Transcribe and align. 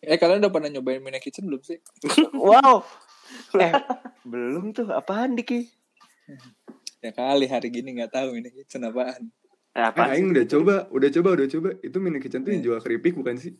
Eh 0.00 0.16
kalian 0.16 0.40
udah 0.40 0.48
pernah 0.48 0.70
nyobain 0.70 0.98
mini 0.98 1.20
kitchen 1.20 1.44
belum 1.44 1.60
sih? 1.60 1.78
Wow. 2.34 2.82
Eh, 3.54 3.70
belum 4.24 4.72
tuh. 4.72 4.90
Apaan 4.90 5.36
Diki? 5.36 5.68
Ya 6.98 7.12
kali 7.12 7.46
hari 7.46 7.68
gini 7.68 7.94
nggak 7.94 8.10
tahu 8.10 8.32
mini 8.32 8.50
kitchen 8.50 8.82
apaan. 8.82 9.28
Eh, 9.70 9.78
Eh, 9.78 9.84
apaan? 9.86 10.10
Aing 10.10 10.34
udah 10.34 10.44
coba, 10.44 10.74
udah 10.90 11.10
coba, 11.12 11.28
udah 11.36 11.46
coba. 11.48 11.68
Itu 11.78 12.00
mini 12.00 12.18
kitchen 12.18 12.42
tuh 12.42 12.50
yang 12.50 12.64
jual 12.64 12.80
keripik 12.80 13.14
bukan 13.14 13.36
sih? 13.36 13.54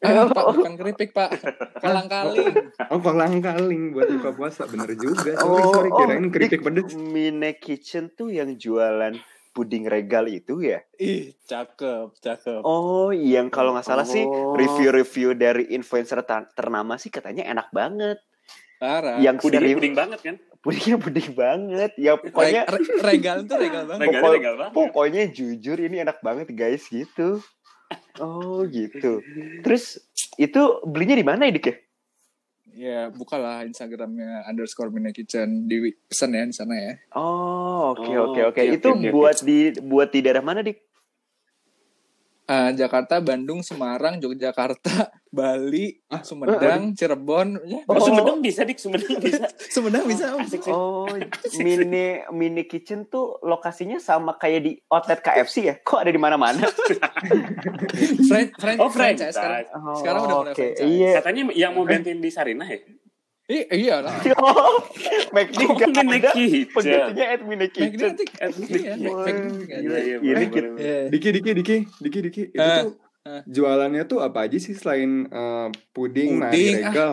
Ah, 0.00 0.24
pak 0.26 0.44
bukan 0.52 0.72
keripik 0.74 1.10
pak, 1.10 1.32
kalang 1.80 2.06
kaling. 2.06 2.52
Oh, 2.88 3.00
kolang 3.00 3.40
kaling 3.40 3.92
buat 3.92 4.08
buka 4.10 4.30
puasa. 4.32 4.64
Bener 4.64 4.92
juga. 4.94 5.32
Sorry, 5.34 5.62
Oh, 5.64 5.72
sorry. 5.72 5.88
oh, 5.88 5.96
Kirain 5.98 6.28
keripik 6.28 6.60
pedes. 6.60 6.92
Mine 6.94 7.56
Kitchen 7.56 8.08
tuh 8.10 8.28
yang 8.28 8.52
jualan 8.54 9.16
puding 9.54 9.86
regal 9.86 10.26
itu 10.26 10.58
ya? 10.60 10.82
Ih 10.98 11.32
cakep, 11.40 12.18
cakep. 12.18 12.60
Oh, 12.60 13.08
yang 13.08 13.48
kalau 13.48 13.70
nggak 13.70 13.86
salah 13.86 14.02
sih 14.02 14.20
Oh. 14.20 14.52
review-review 14.52 15.32
dari 15.32 15.70
influencer 15.70 16.20
ter- 16.20 16.50
ternama 16.52 16.98
sih 16.98 17.08
katanya 17.08 17.46
enak 17.46 17.70
banget. 17.70 18.18
Parah. 18.76 19.16
Yang 19.16 19.46
Pudingnya 19.46 19.62
sering 19.62 19.76
puding 19.78 19.94
banget 19.94 20.20
kan? 20.20 20.36
pudingnya 20.60 20.96
puding 20.98 21.28
banget. 21.32 21.90
Ya 21.94 22.12
pokoknya 22.16 22.62
re- 22.66 22.98
regal 23.06 23.38
tuh 23.44 23.56
regal 23.56 23.84
banget. 23.86 24.06
Pokok- 24.10 24.34
regal 24.34 24.54
banget. 24.58 24.74
pokoknya 24.74 25.22
jujur 25.30 25.76
ini 25.78 25.96
enak 26.02 26.18
banget 26.18 26.48
guys 26.50 26.82
gitu. 26.88 27.38
Oh 28.18 28.66
gitu. 28.66 29.22
Terus 29.60 30.02
itu 30.34 30.60
belinya 30.82 31.14
di 31.14 31.22
mana 31.22 31.46
ya 31.46 31.54
Dik 31.54 31.64
ya? 31.64 31.76
Ya 32.72 33.12
bukalah 33.12 33.68
Instagramnya 33.68 34.48
underscore 34.48 34.88
mini 34.88 35.12
kitchen 35.12 35.68
di 35.68 35.92
pesan 36.08 36.32
ya 36.32 36.42
di 36.48 36.54
sana 36.56 36.74
ya. 36.74 36.92
Oh 37.12 37.92
oke 37.92 38.08
Oh, 38.16 38.32
oke 38.32 38.40
oke. 38.50 38.60
oke, 38.60 38.72
Itu 38.80 38.88
oke, 38.88 38.98
oke, 39.04 39.10
buat 39.12 39.36
di 39.44 39.58
buat 39.84 40.08
di 40.08 40.20
daerah 40.24 40.40
mana 40.40 40.64
Dik? 40.64 40.93
Ah, 42.44 42.68
Jakarta, 42.70 43.18
Bandung, 43.18 43.60
Semarang, 43.60 44.18
Yogyakarta, 44.18 45.08
Bali, 45.32 45.96
Ah, 46.06 46.20
Sumedang, 46.20 46.92
Cirebon, 46.92 47.56
ya, 47.64 47.80
Oh, 47.84 47.96
Oh. 47.96 48.04
Sumedang 48.04 48.38
bisa 48.38 48.62
dik, 48.62 48.76
Sumedang 48.76 49.16
bisa. 49.16 49.48
Sumedang 49.74 50.04
bisa. 50.04 50.36
Asik 50.36 50.60
sih. 50.60 50.68
Oh, 50.68 51.08
mini 51.58 51.86
mini 52.30 52.62
kitchen 52.64 53.06
tuh 53.06 53.40
lokasinya 53.40 53.96
sama 53.96 54.34
kayak 54.34 54.60
di 54.60 54.72
outlet 54.86 55.18
KFC 55.18 55.56
ya? 55.64 55.74
Kok 55.78 55.98
ada 55.98 56.10
di 56.10 56.20
mana-mana? 56.20 56.68
Fran- 58.22 58.52
fran- 58.52 58.78
Oh, 58.78 58.88
franchise 58.88 59.32
franchise. 59.32 59.34
sekarang. 59.34 59.64
Oh, 59.74 59.96
Sekarang 59.96 60.20
udah 60.22 60.36
mulai 60.38 60.54
franchise. 60.54 60.84
Iya. 60.84 61.10
Katanya 61.16 61.42
yang 61.54 61.72
mau 61.72 61.84
gantiin 61.84 62.18
di 62.18 62.28
Sarinah 62.28 62.68
ya? 62.68 62.78
Ih, 63.44 63.68
iya 63.70 64.00
lah. 64.00 64.16
Oh, 64.40 64.80
McD 65.30 65.60
Oh, 65.60 65.76
mini 65.76 66.16
ada. 66.16 66.32
kitchen. 66.32 66.64
Penggantinya 66.72 67.24
McD 67.44 67.76
kitchen. 67.76 68.16
nanti. 68.16 68.24
Iya, 68.72 68.94
Wah, 69.04 69.20
McD 69.20 69.44
nanti. 69.44 69.64
Gila, 69.68 69.98
iya. 70.00 70.16
Diki, 71.12 71.28
Diki, 71.30 71.50
Diki, 71.52 71.76
Diki, 72.00 72.18
Diki. 72.24 72.42
Itu 72.48 72.56
Eh, 72.56 72.80
tuh 72.80 72.92
eh. 73.26 73.42
jualannya 73.46 74.02
tuh 74.04 74.18
apa 74.18 74.48
aja 74.48 74.56
sih 74.56 74.72
selain 74.72 75.28
eh, 75.28 75.68
puding, 75.92 76.40
nah 76.40 76.48
Puding, 76.48 76.74
regal? 76.82 77.12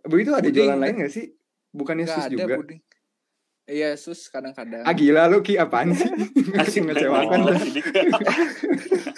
Begitu 0.00 0.30
ada 0.30 0.38
Puding, 0.40 0.54
jualan 0.54 0.70
kan? 0.72 0.82
lain 0.86 0.94
gak 1.00 1.12
sih? 1.12 1.26
Bukannya 1.70 2.04
Nggak 2.04 2.14
sus 2.16 2.24
ada 2.24 2.32
juga? 2.32 2.54
puding. 2.56 2.80
Iya, 3.66 3.90
sus 3.94 4.20
kadang-kadang. 4.26 4.82
Ah 4.82 4.90
gila 4.90 5.26
lu 5.26 5.38
Ki 5.40 5.54
apaan 5.54 5.94
sih? 5.98 6.10
Asik 6.56 6.86
Ngecewakan. 6.86 7.38
Dik. 7.68 7.86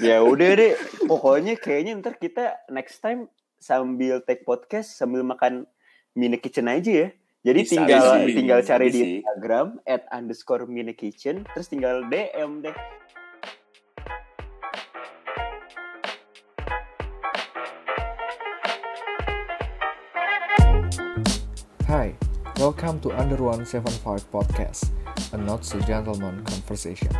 Ya 0.03 0.19
udah 0.20 0.50
deh. 0.53 0.75
Pokoknya 1.05 1.55
kayaknya 1.55 1.94
ntar 1.94 2.16
kita 2.16 2.56
next 2.69 2.98
time 2.98 3.28
sambil 3.56 4.19
take 4.20 4.42
podcast 4.42 4.92
sambil 4.92 5.22
makan 5.22 5.64
mini 6.12 6.36
kitchen 6.36 6.68
aja 6.68 6.92
ya. 6.92 7.08
Jadi 7.42 7.60
Bisa, 7.66 7.72
tinggal 7.74 8.05
bisa. 8.22 8.36
tinggal 8.38 8.60
cari 8.62 8.86
Bisa 8.86 8.94
di. 8.94 9.02
Instagram 9.18 9.68
at 9.88 10.02
underscore 10.12 10.64
mini 10.69 10.92
kitchen 10.94 11.42
terus 11.56 11.72
tinggal 11.72 12.04
DM 12.06 12.60
deh. 12.62 12.77
Hi, 21.88 22.14
welcome 22.60 23.00
to 23.04 23.12
Under 23.16 23.36
175 23.41 24.04
Podcast, 24.32 24.92
a 25.32 25.36
not 25.41 25.64
so 25.64 25.80
gentleman 25.80 26.44
conversation. 26.44 27.12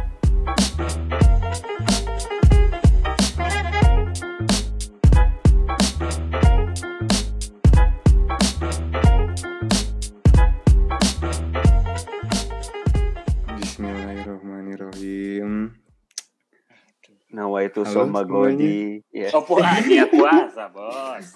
Itu 17.73 17.83
Godi. 18.29 19.01
Ya. 19.11 19.33
Oh, 19.33 19.43
puasa, 19.43 20.65
bos. 20.69 21.27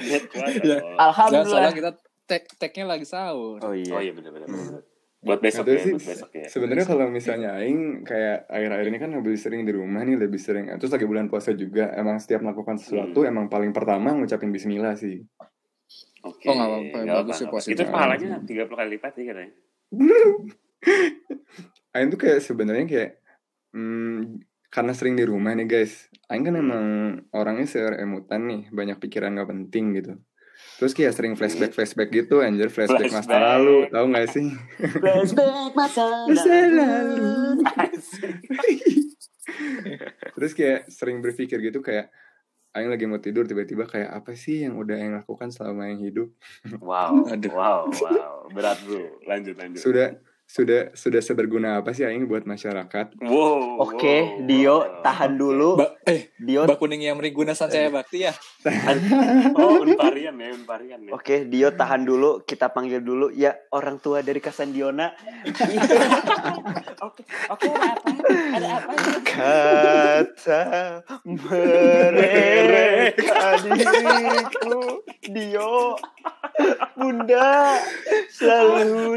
Niat 0.00 0.24
puasa, 0.26 0.58
Ya. 0.58 0.80
bos. 0.80 0.88
Jangan 0.88 0.98
Alhamdulillah. 0.98 1.46
salah 1.46 1.72
kita 1.72 1.90
tag 2.24 2.42
tagnya 2.56 2.84
lagi 2.88 3.04
sahur. 3.04 3.60
Oh 3.60 3.76
iya. 3.76 3.92
Oh 3.92 4.00
iya, 4.00 4.10
benar-benar. 4.10 4.48
Buat 5.20 5.44
besok 5.44 5.68
Ada 5.68 5.76
ya, 5.76 5.80
sih 5.84 5.92
buat 5.92 6.08
besok 6.08 6.30
ya. 6.32 6.46
sebenarnya 6.48 6.84
kalau 6.88 7.04
misalnya 7.12 7.52
aing 7.60 8.08
kayak 8.08 8.48
akhir-akhir 8.48 8.86
ini 8.88 8.96
kan 8.96 9.10
lebih 9.12 9.36
sering 9.36 9.68
di 9.68 9.72
rumah 9.76 10.00
nih 10.00 10.16
lebih 10.16 10.40
sering 10.40 10.72
terus 10.80 10.88
lagi 10.88 11.04
bulan 11.04 11.28
puasa 11.28 11.52
juga 11.52 11.92
emang 11.92 12.16
setiap 12.16 12.40
melakukan 12.40 12.80
sesuatu 12.80 13.20
Hmm. 13.20 13.28
emang 13.28 13.44
paling 13.46 13.68
pertama 13.68 14.16
ngucapin 14.16 14.48
bismillah 14.48 14.96
sih 14.96 15.20
Oke. 16.24 16.48
Oh, 16.48 16.52
nggak 16.52 16.68
apa-apa, 16.68 16.98
bagus 17.20 17.36
sih. 17.36 17.72
Itu 17.72 17.84
pahalanya 17.84 18.40
30 18.40 18.48
kali 18.70 18.88
lipat 18.96 19.12
sih 19.12 19.24
katanya. 19.24 19.52
Aing 21.92 22.08
tuh 22.08 22.16
kayak 22.16 22.40
sebenarnya 22.40 22.84
kayak 22.86 23.10
hmm, 23.72 24.40
karena 24.70 24.94
sering 24.94 25.14
di 25.14 25.22
rumah 25.22 25.52
nih 25.52 25.66
guys 25.66 26.06
Aing 26.26 26.46
kan 26.46 26.54
emang 26.54 26.84
orangnya 27.30 27.66
seremutan 27.66 28.46
nih 28.46 28.62
banyak 28.70 28.96
pikiran 28.96 29.34
gak 29.34 29.50
penting 29.50 29.94
gitu 29.94 30.14
terus 30.76 30.92
kayak 30.92 31.12
sering 31.12 31.34
flashback 31.34 31.72
flashback 31.72 32.08
gitu 32.08 32.40
anjir 32.40 32.68
flashback, 32.68 33.08
masa 33.08 33.26
Flashback. 33.26 33.42
lalu 33.42 33.76
tahu 33.88 34.06
gak 34.08 34.26
sih 34.28 34.46
Flashback 35.02 35.72
masa 35.72 36.04
Masa 36.24 36.54
lalu. 36.70 37.28
terus 40.32 40.52
kayak 40.52 40.88
sering 40.88 41.18
berpikir 41.18 41.58
gitu 41.60 41.80
kayak 41.80 42.08
Aing 42.70 42.86
lagi 42.86 43.02
mau 43.02 43.18
tidur 43.18 43.42
tiba-tiba 43.44 43.82
kayak 43.82 44.14
apa 44.14 44.30
sih 44.32 44.62
yang 44.62 44.78
udah 44.78 44.94
Aing 44.94 45.18
lakukan 45.18 45.50
selama 45.50 45.90
yang 45.90 45.98
hidup 46.00 46.28
Wow, 46.78 47.26
Aduh. 47.34 47.50
wow, 47.50 47.90
wow. 47.90 48.46
Berat, 48.48 48.78
bro. 48.86 49.10
Lanjut, 49.26 49.58
lanjut. 49.58 49.82
sudah 49.82 50.14
sudah 50.50 50.90
sudah 50.98 51.22
seberguna 51.22 51.78
apa 51.78 51.94
sih 51.94 52.02
Aing 52.02 52.26
buat 52.26 52.42
masyarakat 52.42 53.22
Wow. 53.22 53.86
Oke, 53.86 54.18
wow, 54.18 54.50
Dio 54.50 54.82
wow. 54.82 55.06
tahan 55.06 55.38
dulu. 55.38 55.78
Ba 55.78 55.94
eh, 56.02 56.34
Dio 56.42 56.66
Mbak 56.66 56.78
Kuning 56.82 57.06
yang 57.06 57.22
meriguna 57.22 57.54
sancaya 57.54 57.86
bakti 57.86 58.26
ya. 58.26 58.34
Oh, 59.60 59.86
unparian 59.86 60.34
ya, 60.34 60.50
unparian 60.50 60.98
ya. 61.06 61.14
Oke, 61.14 61.46
Dio 61.46 61.70
tahan 61.70 62.02
dulu. 62.02 62.42
Kita 62.42 62.74
panggil 62.74 62.98
dulu 62.98 63.30
ya 63.30 63.54
orang 63.70 64.02
tua 64.02 64.26
dari 64.26 64.42
Kasandiona. 64.42 65.06
Oke, 67.00 67.24
oke, 67.48 67.64
ada 67.72 67.96
apa? 67.96 68.12
Ada 68.28 68.68
apa? 68.76 68.92
Kata 69.24 70.64
mereka 71.24 73.56
diriku 73.64 75.00
Dio 75.24 75.96
Bunda 76.92 77.80
selalu 78.28 79.16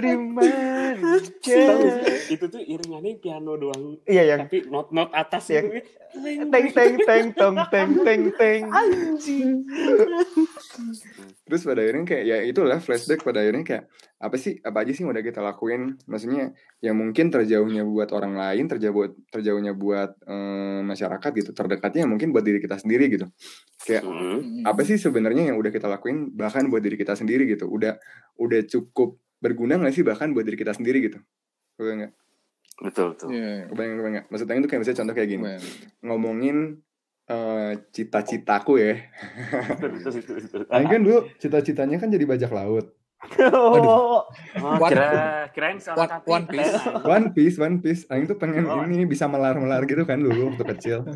Itu 2.29 2.45
tuh 2.47 2.59
iringannya 2.59 3.17
piano 3.17 3.55
doang. 3.55 3.97
Iya 4.03 4.35
yang 4.35 4.39
Tapi 4.45 4.67
not-not 4.67 5.09
atas 5.11 5.49
Yang- 5.49 5.79
itu. 5.79 6.45
teng 6.45 6.67
teng 6.69 6.93
teng 7.01 7.25
tong 7.33 7.57
teng 7.67 7.89
teng 8.05 8.21
teng 8.37 8.61
Terus 11.43 11.61
pada 11.63 11.81
akhirnya 11.81 12.05
kayak 12.05 12.23
ya 12.23 12.37
itulah 12.43 12.77
flashback 12.77 13.21
pada 13.21 13.41
akhirnya 13.41 13.65
kayak 13.65 13.83
apa 14.19 14.35
sih 14.37 14.61
apa 14.61 14.85
aja 14.85 14.93
sih 14.93 15.03
yang 15.03 15.11
udah 15.11 15.23
kita 15.25 15.41
lakuin? 15.41 15.97
Maksudnya 16.05 16.53
yang 16.79 16.95
mungkin 16.95 17.27
terjauhnya 17.27 17.83
buat 17.83 18.13
orang 18.13 18.37
lain 18.37 18.69
terjauh 18.69 19.09
terjauhnya 19.27 19.73
buat 19.73 20.13
eh, 20.23 20.79
masyarakat 20.81 21.31
gitu 21.33 21.51
terdekatnya 21.51 22.05
mungkin 22.05 22.29
buat 22.29 22.45
diri 22.45 22.61
kita 22.61 22.77
sendiri 22.77 23.09
gitu. 23.09 23.25
Kayak 23.81 24.05
Hmm. 24.05 24.63
apa 24.63 24.85
sih 24.85 24.95
sebenarnya 24.95 25.49
yang 25.49 25.57
udah 25.57 25.73
kita 25.73 25.89
lakuin 25.89 26.29
bahkan 26.31 26.69
buat 26.69 26.85
diri 26.85 26.95
kita 26.95 27.17
sendiri 27.17 27.49
gitu. 27.49 27.65
Udah 27.67 27.97
udah 28.37 28.61
cukup 28.65 29.17
berguna 29.43 29.75
nggak 29.75 29.91
sih 29.91 30.01
bahkan 30.01 30.31
buat 30.31 30.41
diri 30.41 30.55
kita 30.55 30.71
sendiri 30.71 31.03
gitu 31.03 31.19
kebayang 31.75 31.99
nggak 32.01 32.13
Betul, 32.73 33.13
betul. 33.13 33.27
Iya. 33.29 33.67
kebayang 33.67 33.93
kebayang 33.93 34.13
nggak 34.15 34.25
maksudnya 34.27 34.55
itu 34.55 34.67
kayak 34.67 34.79
misalnya 34.81 34.99
contoh 34.99 35.13
kayak 35.13 35.29
gini 35.29 35.43
Well, 35.43 35.61
ngomongin 36.01 36.57
eh, 37.25 37.71
cita-citaku 37.89 38.73
ya 38.75 38.93
Betul, 39.69 39.89
betul, 39.93 40.11
betul, 40.15 40.35
betul. 40.41 40.61
Aing 40.69 40.89
kan 40.89 41.01
dulu 41.01 41.17
cita-citanya 41.37 41.97
kan 41.97 42.07
jadi 42.07 42.25
bajak 42.25 42.49
laut 42.49 42.87
oh 43.39 44.25
Oh, 44.59 44.75
One- 44.77 44.89
kira 44.89 45.07
kirain 45.49 45.77
seorang 45.77 46.19
One- 46.23 46.43
One 46.43 46.45
Piece. 46.45 46.73
One 47.15 47.27
Piece, 47.31 47.55
One 47.57 47.77
Piece. 47.79 48.03
Aing 48.07 48.25
tuh 48.25 48.35
pengen 48.35 48.65
Oh. 48.65 48.83
ini 48.83 49.05
bisa 49.05 49.25
melar-melar 49.25 49.83
gitu 49.83 50.03
kan 50.03 50.19
dulu 50.19 50.51
waktu 50.51 50.63
kecil. 50.75 51.07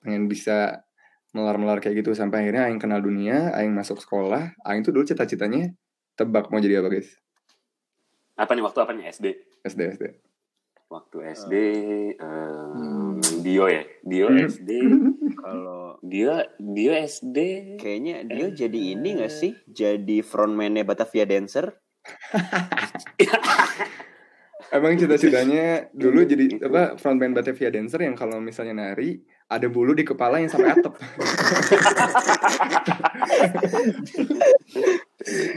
Pengen 0.00 0.24
bisa 0.26 0.80
melar-melar 1.30 1.78
kayak 1.78 2.00
gitu 2.00 2.10
sampai 2.12 2.42
akhirnya 2.42 2.66
Aing 2.66 2.80
kenal 2.80 2.98
dunia, 2.98 3.52
Aing 3.52 3.70
masuk 3.70 4.00
sekolah. 4.00 4.56
Aing 4.62 4.80
tuh 4.80 4.90
dulu 4.90 5.04
cita-citanya 5.04 5.70
tebak 6.20 6.52
mau 6.52 6.60
jadi 6.60 6.84
apa 6.84 6.92
guys? 6.92 7.08
Apa 8.36 8.52
nih 8.52 8.60
waktu 8.60 8.78
apa 8.78 8.92
nih 8.92 9.08
SD? 9.08 9.26
SD 9.64 9.80
SD. 9.96 10.04
Waktu 10.86 11.16
SD 11.32 11.54
Hmm. 12.18 13.16
em, 13.16 13.40
Dio 13.40 13.64
ya. 13.64 13.86
Dio 14.02 14.26
Hmm. 14.26 14.44
SD. 14.44 14.70
Kalau 15.40 15.96
Dio 16.02 16.34
Dio 16.58 16.92
SD. 16.92 17.38
kayaknya 17.78 18.26
dia 18.26 18.46
jadi 18.50 18.80
ini 18.92 19.22
gak 19.22 19.30
sih? 19.30 19.54
Jadi 19.64 20.20
frontman-nya 20.20 20.82
Batavia 20.82 21.24
Dancer? 21.24 21.72
Emang 24.70 24.94
cita-citanya 24.94 25.90
dulu 25.90 26.22
jadi 26.22 26.62
apa 26.62 26.94
frontman 26.94 27.34
Batavia 27.34 27.70
Dancer 27.70 28.02
yang 28.02 28.14
kalau 28.14 28.38
misalnya 28.38 28.74
nari 28.76 29.18
ada 29.50 29.66
bulu 29.66 29.92
di 29.92 30.06
kepala 30.06 30.38
yang 30.38 30.46
sampai 30.46 30.72
atap. 30.72 30.94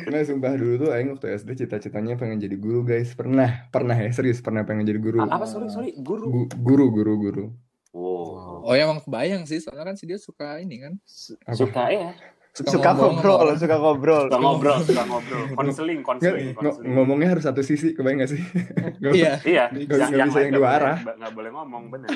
Nggak 0.04 0.24
sumpah 0.28 0.54
dulu 0.54 0.74
tuh 0.78 0.90
Aing 0.92 1.14
waktu 1.14 1.28
SD 1.34 1.66
cita-citanya 1.66 2.20
pengen 2.20 2.38
jadi 2.38 2.54
guru 2.54 2.84
guys 2.84 3.16
Pernah, 3.16 3.70
pernah 3.70 3.96
ya 3.96 4.12
serius 4.12 4.44
pernah 4.44 4.62
pengen 4.62 4.84
jadi 4.84 5.00
guru 5.00 5.24
Apa 5.24 5.48
sorry 5.48 5.72
sorry 5.72 5.96
guru. 5.96 6.28
Gu- 6.28 6.52
Guru, 6.58 6.86
guru, 6.92 7.14
guru 7.20 7.46
Oh. 7.94 8.66
Oh 8.66 8.74
ya 8.74 8.90
emang 8.90 9.06
kebayang 9.06 9.46
sih, 9.46 9.62
soalnya 9.62 9.86
kan 9.86 9.94
si 9.94 10.10
dia 10.10 10.18
suka 10.18 10.58
ini 10.58 10.82
kan. 10.82 10.98
Apa? 11.46 11.54
Suka 11.54 11.84
ya. 11.94 12.10
Suka 12.54 12.94
ngobrol, 12.94 13.58
suka 13.58 13.76
ngobrol. 13.82 14.24
Suka 14.30 14.38
ngobrol, 14.38 14.78
suka 14.86 15.04
ngobrol. 15.10 15.44
Konseling, 15.58 16.00
konseling, 16.06 16.54
ng- 16.54 16.58
konseling. 16.62 16.94
ngomongnya 16.94 17.34
harus 17.34 17.50
satu 17.50 17.66
sisi, 17.66 17.98
kebayang 17.98 18.22
gak 18.22 18.32
sih? 18.38 18.42
Iya. 19.18 19.42
Iya, 19.42 19.64
bisa- 19.74 20.14
nggak 20.14 20.28
bisa 20.30 20.40
yang 20.46 20.54
dua 20.54 20.70
arah. 20.78 20.98
Nggak 21.02 21.34
boleh 21.34 21.50
ngomong, 21.50 21.84
bener. 21.90 22.14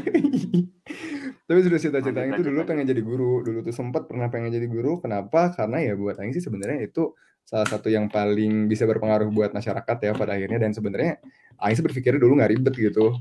Tapi 1.48 1.60
sudah 1.66 1.80
Lanjut, 1.82 2.14
itu 2.14 2.42
dulu 2.54 2.60
pengen 2.70 2.86
jadi 2.86 3.02
guru. 3.02 3.42
Dulu 3.42 3.66
tuh 3.66 3.74
sempat 3.74 4.06
pernah 4.06 4.30
pengen 4.30 4.54
jadi 4.54 4.70
guru. 4.70 5.02
Kenapa? 5.02 5.58
Karena 5.58 5.82
ya 5.82 5.98
buat 5.98 6.22
Aing 6.22 6.38
sih 6.38 6.44
sebenarnya 6.44 6.86
itu 6.86 7.18
salah 7.42 7.66
satu 7.66 7.90
yang 7.90 8.06
paling 8.06 8.70
bisa 8.70 8.86
berpengaruh 8.86 9.34
buat 9.34 9.58
masyarakat 9.58 9.98
ya 10.06 10.12
pada 10.14 10.38
akhirnya. 10.38 10.62
Dan 10.62 10.78
sebenarnya 10.78 11.18
Aing 11.58 11.76
sih 11.80 11.86
berpikir 11.88 12.14
dulu 12.22 12.38
nggak 12.38 12.52
ribet 12.54 12.76
gitu. 12.78 13.16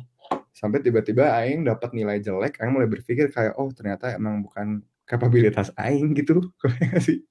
Sampai 0.52 0.84
tiba-tiba 0.84 1.32
Aing 1.32 1.64
dapat 1.64 1.96
nilai 1.96 2.20
jelek, 2.20 2.60
Aing 2.60 2.76
mulai 2.76 2.90
berpikir 2.90 3.32
kayak 3.32 3.56
oh 3.56 3.72
ternyata 3.72 4.12
emang 4.12 4.42
bukan 4.44 4.84
kapabilitas 5.06 5.70
Aing 5.74 6.12
gitu. 6.12 6.52
Sih? 7.00 7.22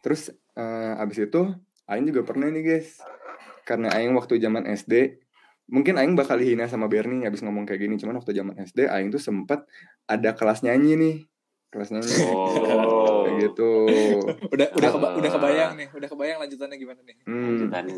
Terus 0.00 0.28
eh, 0.52 0.94
abis 0.98 1.24
itu 1.24 1.42
Aing 1.86 2.04
juga 2.04 2.22
pernah 2.22 2.46
nih 2.46 2.62
guys. 2.62 2.98
Karena 3.62 3.90
Aing 3.90 4.12
waktu 4.12 4.36
zaman 4.36 4.66
SD 4.66 5.22
mungkin 5.66 5.94
Aing 5.94 6.12
bakal 6.12 6.36
dihina 6.36 6.66
sama 6.66 6.84
Bernie 6.84 7.22
habis 7.22 7.40
ngomong 7.40 7.62
kayak 7.62 7.80
gini 7.80 7.94
cuman 7.94 8.18
waktu 8.18 8.34
zaman 8.34 8.58
SD 8.58 8.84
Aing 8.84 9.08
tuh 9.08 9.22
sempet 9.22 9.62
ada 10.04 10.34
kelas 10.34 10.60
nyanyi 10.60 10.98
nih 10.98 11.16
kelas 11.70 11.94
nyanyi 11.94 12.10
Oh. 12.26 13.22
kayak 13.22 13.36
gitu 13.46 13.70
Udah 14.50 14.66
udah 14.74 14.88
keba- 14.90 15.06
Ah. 15.06 15.14
udah 15.14 15.30
kebayang 15.30 15.72
nih, 15.78 15.86
udah 15.94 16.08
kebayang 16.10 16.38
lanjutannya 16.42 16.74
gimana 16.74 17.00
nih. 17.00 17.16
hmm. 17.22 17.58
Kita 17.62 17.76
nih, 17.78 17.94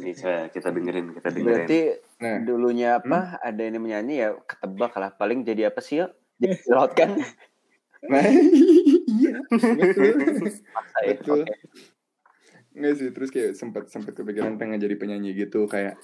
kita, 0.52 0.68
dengerin, 0.68 1.06
kita 1.16 1.28
dengerin. 1.30 1.46
Berarti 1.48 1.78
nah 2.20 2.36
dulunya 2.38 3.00
apa? 3.00 3.40
Ada 3.40 3.60
yang 3.64 3.80
menyanyi 3.80 4.14
ya 4.18 4.28
ketebak 4.36 4.92
lah. 4.92 5.10
Paling 5.10 5.40
jadi 5.40 5.72
apa 5.72 5.80
sih 5.80 6.04
yuk? 6.04 6.12
Jadi 6.36 6.54
pilot 6.60 6.92
kan? 6.92 7.10
nah 8.12 8.24
iya 9.14 9.36
betul 9.74 10.02
ya. 10.04 10.16
Betul. 11.08 11.40
Nggak 12.72 12.94
sih 12.96 13.08
terus 13.10 13.28
kayak 13.28 13.52
sempet 13.52 13.84
sempet 13.86 14.12
kepikiran 14.14 14.56
pengen 14.56 14.78
jadi 14.78 14.96
penyanyi 14.96 15.36
gitu 15.36 15.64
kayak 15.66 16.00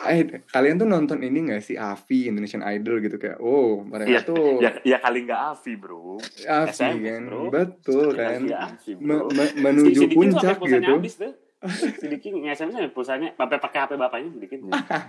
eh 0.00 0.22
kalian 0.46 0.78
tuh 0.78 0.86
nonton 0.86 1.18
ini 1.18 1.50
gak 1.50 1.58
sih 1.60 1.74
Avi 1.74 2.30
Indonesian 2.30 2.62
Idol 2.62 3.00
gitu 3.00 3.18
kayak 3.18 3.40
oh 3.40 3.82
mereka 3.82 4.06
Iya, 4.08 4.20
tuh 4.22 4.62
Ya, 4.62 4.70
ya 4.86 4.98
kali 4.98 5.26
nggak 5.26 5.40
Avi, 5.48 5.74
bro. 5.74 6.22
Avi 6.46 6.70
SMS, 6.70 7.02
kan 7.02 7.22
bro. 7.26 7.42
betul 7.50 8.06
Ya 8.08 8.18
kan 8.30 8.40
Avi, 8.70 8.90
bro. 8.94 9.26
me- 9.26 9.48
Si- 9.48 9.58
menuju 9.58 10.02
puncak 10.12 10.56
gitu 10.60 10.78
habis 10.94 11.14
tuh. 11.16 11.32
Si 11.74 12.06
Diki 12.06 12.30
nge-SMS 12.30 12.70
sampai 12.70 12.94
pulsanya 12.94 13.28
sampai 13.34 13.58
pakai 13.58 13.78
HP 13.82 13.92
bapaknya 13.98 14.30
sedikit. 14.30 14.58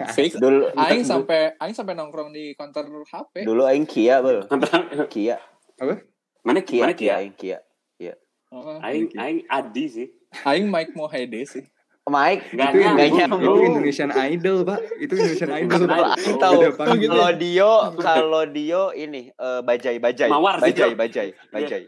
Fake. 0.10 0.42
Dulu 0.42 0.74
Aing 0.74 1.06
sampai 1.06 1.54
Aing 1.62 1.77
sampai 1.77 1.94
nongkrong 1.94 2.33
di 2.33 2.57
counter 2.57 2.89
HP. 2.89 3.45
dulu 3.45 3.69
aing 3.69 3.86
Kia, 3.86 4.25
Bel. 4.25 4.50
Kia. 5.06 5.38
Mana 6.49 6.61
Kia, 6.65 6.81
mana 6.81 6.93
Kia 6.97 7.05
Kia? 7.05 7.13
aing 7.21 7.33
Kia. 7.37 7.57
Heeh. 8.49 8.77
Aing 8.81 9.05
aing 9.13 9.39
Adi 9.45 9.85
sih. 9.85 10.07
Aing 10.41 10.65
Mike 10.73 10.97
Mohede 10.97 11.45
sih. 11.45 11.61
Mike, 12.09 12.57
Nggak 12.57 12.73
itu, 12.73 12.81
itu, 12.81 13.17
nyambung. 13.21 13.41
itu 13.45 13.61
Indonesian 13.69 14.09
Idol 14.09 14.65
pak 14.65 14.81
itu 14.97 15.13
Indonesian 15.13 15.51
Idol 15.61 15.81
Pak. 15.85 16.17
Tahu. 16.41 16.59
Kalau 16.73 17.29
Dio, 17.37 17.73
kalau 18.01 18.43
Dio 18.49 18.83
ini 18.97 19.29
eh, 19.29 19.61
bajai, 19.61 20.01
bajai, 20.01 20.25
Mawar 20.25 20.57
sih, 20.57 20.73
bajai, 20.73 20.91
Bro. 20.97 21.05
bajai, 21.05 21.29
bajai. 21.53 21.83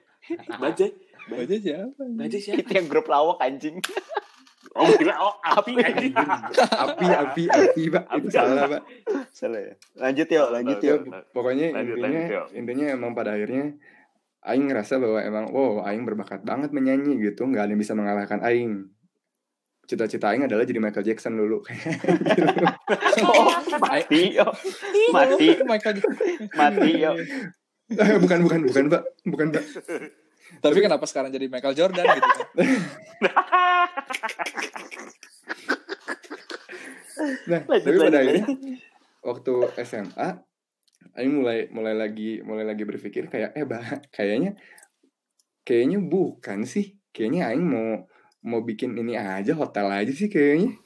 Bajai. 0.61 0.89
Siapa? 1.25 2.05
Bajai 2.21 2.39
siapa? 2.39 2.61
Itu 2.61 2.71
yang 2.77 2.85
grup 2.85 3.09
lawak 3.09 3.41
anjing. 3.41 3.81
Oh, 4.77 4.87
kira 4.93 5.17
oh 5.19 5.35
api 5.41 5.73
anjing. 5.81 6.13
api 6.13 7.05
api 7.11 7.43
api 7.49 7.83
pak 7.91 8.03
itu 8.21 8.27
salah 8.29 8.69
pak 8.71 8.81
Salah 9.33 9.59
ya. 9.59 9.73
Lanjut 9.99 10.27
yuk, 10.29 10.47
lanjut 10.53 10.79
yuk. 10.85 10.99
pokoknya 11.33 11.75
Lanjut, 11.75 11.97
intinya 11.97 12.05
lanjut, 12.07 12.29
yuk. 12.29 12.45
intinya 12.55 12.85
emang 12.93 13.11
pada 13.17 13.35
akhirnya 13.35 13.73
Aing 14.41 14.73
ngerasa 14.73 14.97
bahwa 14.97 15.21
emang 15.21 15.45
wow 15.53 15.85
Aing 15.85 16.01
berbakat 16.01 16.41
banget 16.41 16.73
menyanyi 16.73 17.21
gitu. 17.21 17.45
Nggak 17.45 17.69
ada 17.69 17.71
yang 17.73 17.81
bisa 17.81 17.93
mengalahkan 17.93 18.41
Aing. 18.41 18.89
Cita-cita 19.85 20.33
Aing 20.33 20.49
adalah 20.49 20.65
jadi 20.65 20.81
Michael 20.81 21.05
Jackson 21.05 21.37
dulu. 21.37 21.61
Oh, 23.21 23.47
mati 23.79 24.35
yuk. 24.35 24.51
Mati, 25.13 25.47
Michael. 25.63 25.97
mati 26.57 26.89
yuk. 26.99 27.15
bukan 28.23 28.39
bukan 28.43 28.59
bukan 28.67 28.83
pak 28.87 29.03
bukan 29.27 29.47
pak 29.51 29.63
Tapi 30.59 30.77
kenapa 30.83 31.05
sekarang 31.07 31.31
jadi 31.31 31.47
Michael 31.47 31.75
Jordan 31.75 32.05
gitu? 32.07 32.27
Kan? 32.27 32.43
nah 37.45 37.61
Lanjut, 37.69 37.85
tapi 37.85 37.97
pada 38.01 38.17
akhirnya 38.19 38.45
waktu 39.21 39.53
SMA 39.85 40.29
Aing 41.11 41.43
mulai 41.43 41.67
mulai 41.71 41.95
lagi 41.95 42.39
mulai 42.41 42.63
lagi 42.63 42.83
berpikir 42.87 43.27
kayak 43.27 43.51
eh 43.51 43.67
bah 43.67 43.83
kayaknya 44.15 44.55
kayaknya 45.67 45.99
bukan 45.99 46.63
sih. 46.63 46.95
Kayaknya 47.11 47.51
Aing 47.51 47.65
mau 47.67 47.89
mau 48.41 48.61
bikin 48.63 48.95
ini 48.97 49.19
aja 49.19 49.53
hotel 49.53 49.91
aja 49.91 50.13
sih 50.15 50.31
kayaknya. 50.31 50.79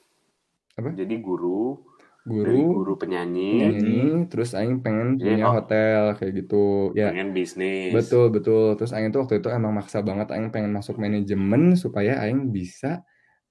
Jadi 0.76 1.16
guru, 1.24 1.80
guru. 2.28 2.84
guru 2.84 2.92
penyanyi, 3.00 3.64
nyanyi 3.64 4.28
terus 4.28 4.52
Aing 4.52 4.84
pengen 4.84 5.16
Iya, 5.16 5.24
punya 5.24 5.46
oh. 5.48 5.54
hotel 5.56 6.02
kayak 6.20 6.32
gitu. 6.44 6.92
Ya. 6.92 7.08
Pengen 7.14 7.32
bisnis. 7.32 7.96
betul 7.96 8.28
betul. 8.28 8.76
Terus 8.76 8.92
Aing 8.92 9.08
tuh 9.08 9.24
waktu 9.24 9.40
itu 9.40 9.48
emang 9.48 9.72
maksa 9.72 10.04
banget 10.04 10.28
Aing 10.36 10.52
pengen 10.52 10.74
masuk 10.76 11.00
manajemen 11.00 11.78
supaya 11.80 12.20
Aing 12.20 12.52
bisa 12.52 13.06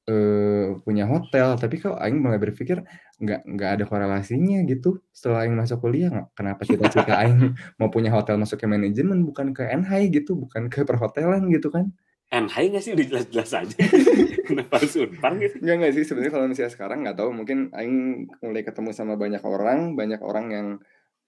eh 0.05 0.77
punya 0.85 1.09
hotel. 1.09 1.57
Tapi 1.57 1.75
kok 1.81 1.97
Aing 1.97 2.21
mulai 2.21 2.37
berpikir 2.37 2.85
nggak 3.17 3.41
nggak 3.45 3.69
ada 3.79 3.83
korelasinya 3.89 4.61
gitu. 4.69 5.01
Setelah 5.09 5.45
Aing 5.45 5.57
masuk 5.57 5.81
kuliah 5.81 6.13
nggak 6.13 6.27
kenapa 6.37 6.61
cita-cita 6.61 7.13
Aing 7.21 7.57
mau 7.81 7.89
punya 7.89 8.13
hotel 8.13 8.37
masuk 8.37 8.61
ke 8.61 8.67
manajemen 8.69 9.25
bukan 9.25 9.51
ke 9.51 9.65
NHI 9.65 10.13
gitu 10.13 10.37
bukan 10.37 10.69
ke 10.69 10.85
perhotelan 10.85 11.49
gitu 11.49 11.73
kan? 11.73 11.89
NHI 12.29 12.65
nggak 12.73 12.83
sih? 12.85 12.91
Udah 12.93 13.05
jelas-jelas 13.05 13.51
aja. 13.53 13.77
Kenapa 14.49 14.77
harus 14.77 14.93
unpar 15.01 15.33
gitu? 15.41 15.57
Enggak 15.57 15.75
enggak 15.81 15.93
sih. 15.97 16.03
Sebenarnya 16.05 16.33
kalau 16.37 16.45
misalnya 16.45 16.73
sekarang 16.73 16.97
nggak 17.01 17.17
tahu. 17.17 17.29
Mungkin 17.33 17.57
Aing 17.73 18.29
mulai 18.45 18.61
ketemu 18.61 18.89
sama 18.93 19.17
banyak 19.17 19.41
orang 19.41 19.97
banyak 19.97 20.21
orang 20.21 20.45
yang 20.53 20.67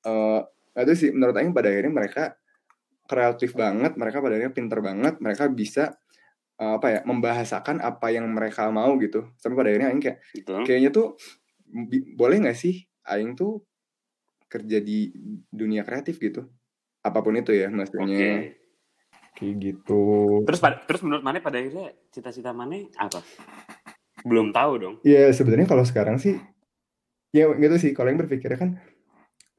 eh 0.05 0.41
nggak 0.77 0.85
tahu 0.85 0.97
sih. 0.97 1.09
Menurut 1.09 1.33
Aing 1.33 1.53
pada 1.57 1.73
akhirnya 1.73 1.93
mereka 1.93 2.23
kreatif 3.07 3.55
banget 3.55 3.95
mereka 3.95 4.19
pada 4.19 4.35
akhirnya 4.35 4.53
pinter 4.53 4.79
banget 4.83 5.15
mereka 5.23 5.47
bisa 5.47 5.95
eh, 6.57 6.71
apa 6.77 6.87
ya 6.89 6.99
membahasakan 7.05 7.79
apa 7.79 8.07
yang 8.09 8.25
mereka 8.27 8.67
mau 8.69 8.97
gitu 8.97 9.29
sampai 9.37 9.55
pada 9.55 9.69
akhirnya 9.69 9.89
Aing 9.93 10.01
kayak 10.01 10.17
Gitu. 10.33 10.53
kayaknya 10.65 10.89
tuh 10.89 11.07
boleh 12.13 12.37
nggak 12.41 12.57
sih 12.57 12.83
Aing 13.05 13.33
tuh 13.33 13.61
kerja 14.47 14.79
di 14.79 15.11
dunia 15.51 15.83
kreatif 15.83 16.17
gitu 16.17 16.47
apa 17.01 17.19
pun 17.19 17.35
itu 17.35 17.51
ya 17.51 17.67
Oke. 17.67 17.75
maksudnya 17.75 18.55
kayak 19.37 19.55
gitu 19.61 20.01
Terus 20.43 20.59
pada, 20.59 20.81
terus 20.83 21.01
menurut 21.03 21.21
mana 21.21 21.37
pada 21.37 21.59
akhirnya 21.59 21.93
cita-cita 22.09 22.55
mana 22.55 22.79
apa? 22.97 23.19
Belum 24.25 24.49
tahu 24.49 24.71
dong. 24.81 24.95
Ya 25.05 25.29
sebenarnya 25.29 25.69
kalau 25.69 25.85
sekarang 25.85 26.17
sih 26.17 26.39
ya 27.29 27.45
gitu 27.53 27.75
sih 27.77 27.91
kalau 27.93 28.09
yang 28.09 28.17
berpikirnya 28.17 28.57
kan 28.57 28.69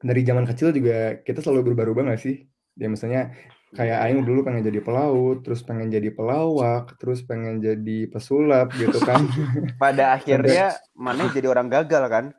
dari 0.01 0.25
zaman 0.27 0.43
kecil 0.43 0.75
juga 0.75 1.21
kita 1.23 1.39
selalu 1.39 1.71
berubah-ubah 1.71 2.11
gak 2.11 2.21
sih? 2.21 2.43
Ya 2.75 2.91
misalnya 2.91 3.31
kayak 3.69 4.01
Aing 4.01 4.25
dulu 4.25 4.41
pengen 4.41 4.65
jadi 4.65 4.81
pelaut, 4.81 5.45
terus 5.45 5.61
pengen 5.61 5.93
jadi 5.93 6.09
pelawak, 6.09 6.97
terus 6.97 7.21
pengen 7.21 7.61
jadi 7.61 8.09
pesulap 8.09 8.73
gitu 8.73 8.97
kan. 9.09 9.29
Pada 9.77 10.17
akhirnya 10.17 10.73
mana 10.97 11.29
jadi 11.29 11.47
orang 11.53 11.69
gagal 11.69 12.03
kan? 12.09 12.25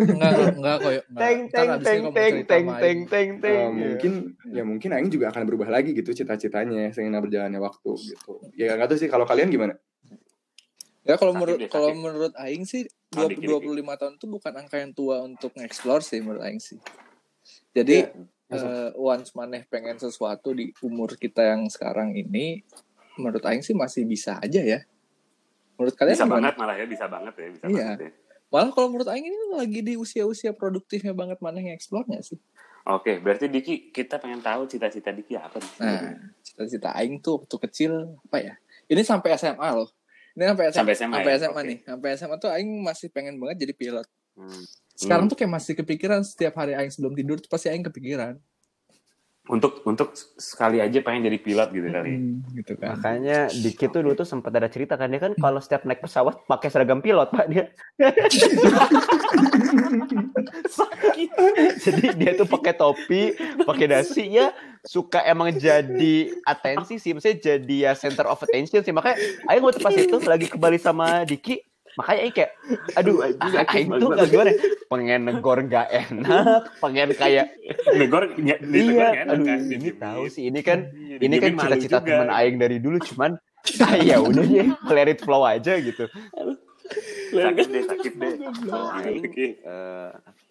Enggak 0.00 0.32
enggak 0.52 0.76
kok. 0.82 0.92
Teng 1.16 1.38
teng 1.48 1.68
ini 1.70 1.84
teng 1.84 2.02
teng 2.12 2.36
teng 2.44 2.66
teng 2.76 2.98
teng 3.08 3.28
teng. 3.40 3.56
Eh, 3.56 3.70
mungkin 3.70 4.12
ya 4.52 4.62
mungkin 4.66 4.90
Aing 4.92 5.08
juga 5.08 5.32
akan 5.32 5.42
berubah 5.48 5.70
lagi 5.70 5.96
gitu 5.96 6.12
cita-citanya 6.12 6.92
seiring 6.92 7.16
berjalannya 7.22 7.60
waktu 7.62 7.90
gitu. 8.10 8.42
Ya 8.58 8.76
nggak 8.76 8.90
tahu 8.92 8.98
sih 9.00 9.08
kalau 9.08 9.24
kalian 9.24 9.48
gimana? 9.48 9.78
Ya 11.06 11.16
kalau 11.16 11.32
menurut 11.32 11.58
kalau 11.72 11.96
menurut 11.96 12.36
Aing 12.36 12.68
sih 12.68 12.84
Ah, 13.10 13.26
20, 13.26 13.42
dikit, 13.42 13.74
25 13.74 13.98
tahun 13.98 14.12
itu 14.22 14.26
bukan 14.30 14.52
angka 14.54 14.76
yang 14.78 14.94
tua 14.94 15.18
untuk 15.26 15.50
nge-explore 15.58 15.98
sih 15.98 16.22
menurut 16.22 16.46
Aing 16.46 16.62
sih. 16.62 16.78
Jadi 17.74 18.06
Ya, 18.50 18.54
eh, 18.54 18.90
once 18.94 19.34
maneh 19.34 19.66
pengen 19.66 19.98
sesuatu 19.98 20.54
di 20.54 20.70
umur 20.82 21.18
kita 21.18 21.42
yang 21.54 21.66
sekarang 21.66 22.14
ini 22.14 22.62
menurut 23.18 23.42
Aing 23.46 23.66
sih 23.66 23.74
masih 23.74 24.06
bisa 24.06 24.38
aja 24.38 24.62
ya. 24.62 24.86
Menurut 25.74 25.94
kalian 25.98 26.14
bisa 26.14 26.26
gimana? 26.26 26.38
banget 26.38 26.54
malah 26.58 26.76
ya, 26.78 26.86
bisa 26.86 27.06
banget 27.10 27.34
ya, 27.34 27.48
bisa 27.50 27.64
Iya. 27.66 27.86
banget 27.98 27.98
ya. 27.98 28.10
Malah 28.50 28.70
kalau 28.74 28.88
menurut 28.94 29.10
Aing 29.10 29.26
ini 29.26 29.38
lagi 29.54 29.80
di 29.82 29.94
usia-usia 29.98 30.54
produktifnya 30.54 31.10
banget 31.10 31.38
mana 31.42 31.58
yang 31.58 31.74
explore 31.74 32.06
gak 32.06 32.22
sih? 32.22 32.38
Oke, 32.86 33.18
berarti 33.18 33.46
Diki 33.50 33.90
kita 33.90 34.22
pengen 34.22 34.38
tahu 34.42 34.70
cita-cita 34.70 35.10
Diki 35.10 35.34
apa 35.34 35.58
nih? 35.58 35.72
Nah, 35.82 36.14
cita-cita 36.46 36.94
Aing 36.94 37.18
tuh 37.18 37.42
waktu 37.42 37.56
kecil 37.66 38.18
apa 38.30 38.38
ya? 38.38 38.54
Ini 38.86 39.02
sampai 39.02 39.34
SMA 39.34 39.68
loh. 39.74 39.90
Ini 40.30 40.46
sampai 40.46 40.64
SMA, 40.66 40.72
Sampai 40.72 40.94
SMA 40.94 41.16
sampai 41.16 41.26
ya? 41.26 41.38
SMA 41.38 41.52
Oke. 41.52 41.66
nih. 41.66 41.78
Sampai 41.82 42.08
SMA 42.14 42.36
tuh 42.36 42.50
Aing 42.50 42.70
masih 42.80 43.08
pengen 43.10 43.34
banget 43.36 43.56
jadi 43.60 43.74
pilot. 43.74 44.06
Hmm. 44.34 44.62
Sekarang 44.94 45.26
Hmm. 45.26 45.32
tuh 45.32 45.36
kayak 45.36 45.50
masih 45.50 45.72
kepikiran 45.74 46.20
setiap 46.22 46.54
hari 46.54 46.72
Aing 46.72 46.88
sebelum 46.88 47.12
tidur 47.12 47.36
tuh 47.36 47.46
pasti 47.46 47.66
Aing 47.66 47.82
kepikiran. 47.82 48.38
Untuk 49.50 49.82
untuk 49.82 50.14
sekali 50.38 50.78
aja 50.78 51.02
pengen 51.02 51.26
jadi 51.26 51.38
pilot 51.40 51.68
gitu 51.72 51.88
kali. 51.90 52.12
Hmm, 52.14 52.38
gitu 52.54 52.72
kan. 52.78 52.94
Makanya 52.94 53.50
Diki 53.50 53.88
tuh 53.88 53.98
dulu 53.98 54.14
tuh 54.14 54.22
sempat 54.22 54.54
ada 54.54 54.70
cerita 54.70 54.94
kan 54.94 55.10
dia 55.10 55.18
kan 55.18 55.34
kalau 55.34 55.58
setiap 55.58 55.82
naik 55.82 55.98
pesawat 55.98 56.46
pakai 56.46 56.70
seragam 56.70 57.02
pilot 57.02 57.26
pak 57.34 57.50
dia. 57.50 57.64
Jadi 61.80 62.04
dia 62.14 62.30
tuh 62.34 62.46
pakai 62.46 62.74
topi, 62.74 63.22
pakai 63.64 63.86
dasi 63.88 64.24
ya 64.30 64.52
suka 64.86 65.20
emang 65.28 65.52
jadi 65.52 66.32
atensi 66.48 66.96
sih, 66.96 67.12
maksudnya 67.12 67.38
jadi 67.56 67.76
ya 67.90 67.92
center 67.92 68.24
of 68.28 68.40
attention 68.40 68.80
sih. 68.80 68.94
Makanya 68.94 69.16
Aing 69.48 69.64
waktu 69.64 69.80
pas 69.80 69.92
itu 69.92 70.16
lagi 70.24 70.46
kembali 70.48 70.78
sama 70.80 71.28
Diki, 71.28 71.60
makanya 72.00 72.20
Aing 72.24 72.34
kayak, 72.34 72.50
aduh, 72.96 73.16
ah, 73.20 73.64
Aing 73.68 73.88
tuh 74.00 74.08
nggak 74.08 74.28
gimana, 74.32 74.50
ya, 74.50 74.56
pengen 74.88 75.20
negor 75.28 75.58
nggak 75.60 75.86
enak, 75.90 76.62
pengen 76.80 77.08
kayak 77.14 77.46
Negor 77.94 78.32
negor 78.36 78.62
iya, 78.74 78.92
nggak 78.94 79.22
enak 79.26 79.34
aduh 79.34 79.46
kan? 79.46 79.58
ini 79.68 79.88
tahu 79.94 80.24
sih 80.30 80.42
ini 80.48 80.60
kan 80.64 80.78
Iya, 80.94 81.16
ini 81.20 81.36
kan 81.38 81.52
cita-cita 81.58 81.98
teman 82.00 82.30
Aing 82.30 82.56
dari 82.56 82.76
dulu 82.80 82.98
cuman 83.02 83.36
ah 83.84 83.94
ya 84.00 84.16
udah 84.18 84.46
ya 84.48 84.64
let 84.88 85.12
it 85.12 85.20
flow 85.20 85.44
aja 85.44 85.76
gitu. 85.76 86.08
Sakit 87.30 87.66
deh 87.68 87.82
sakit 87.84 88.12
deh. 88.16 88.34
Aing. 88.72 89.22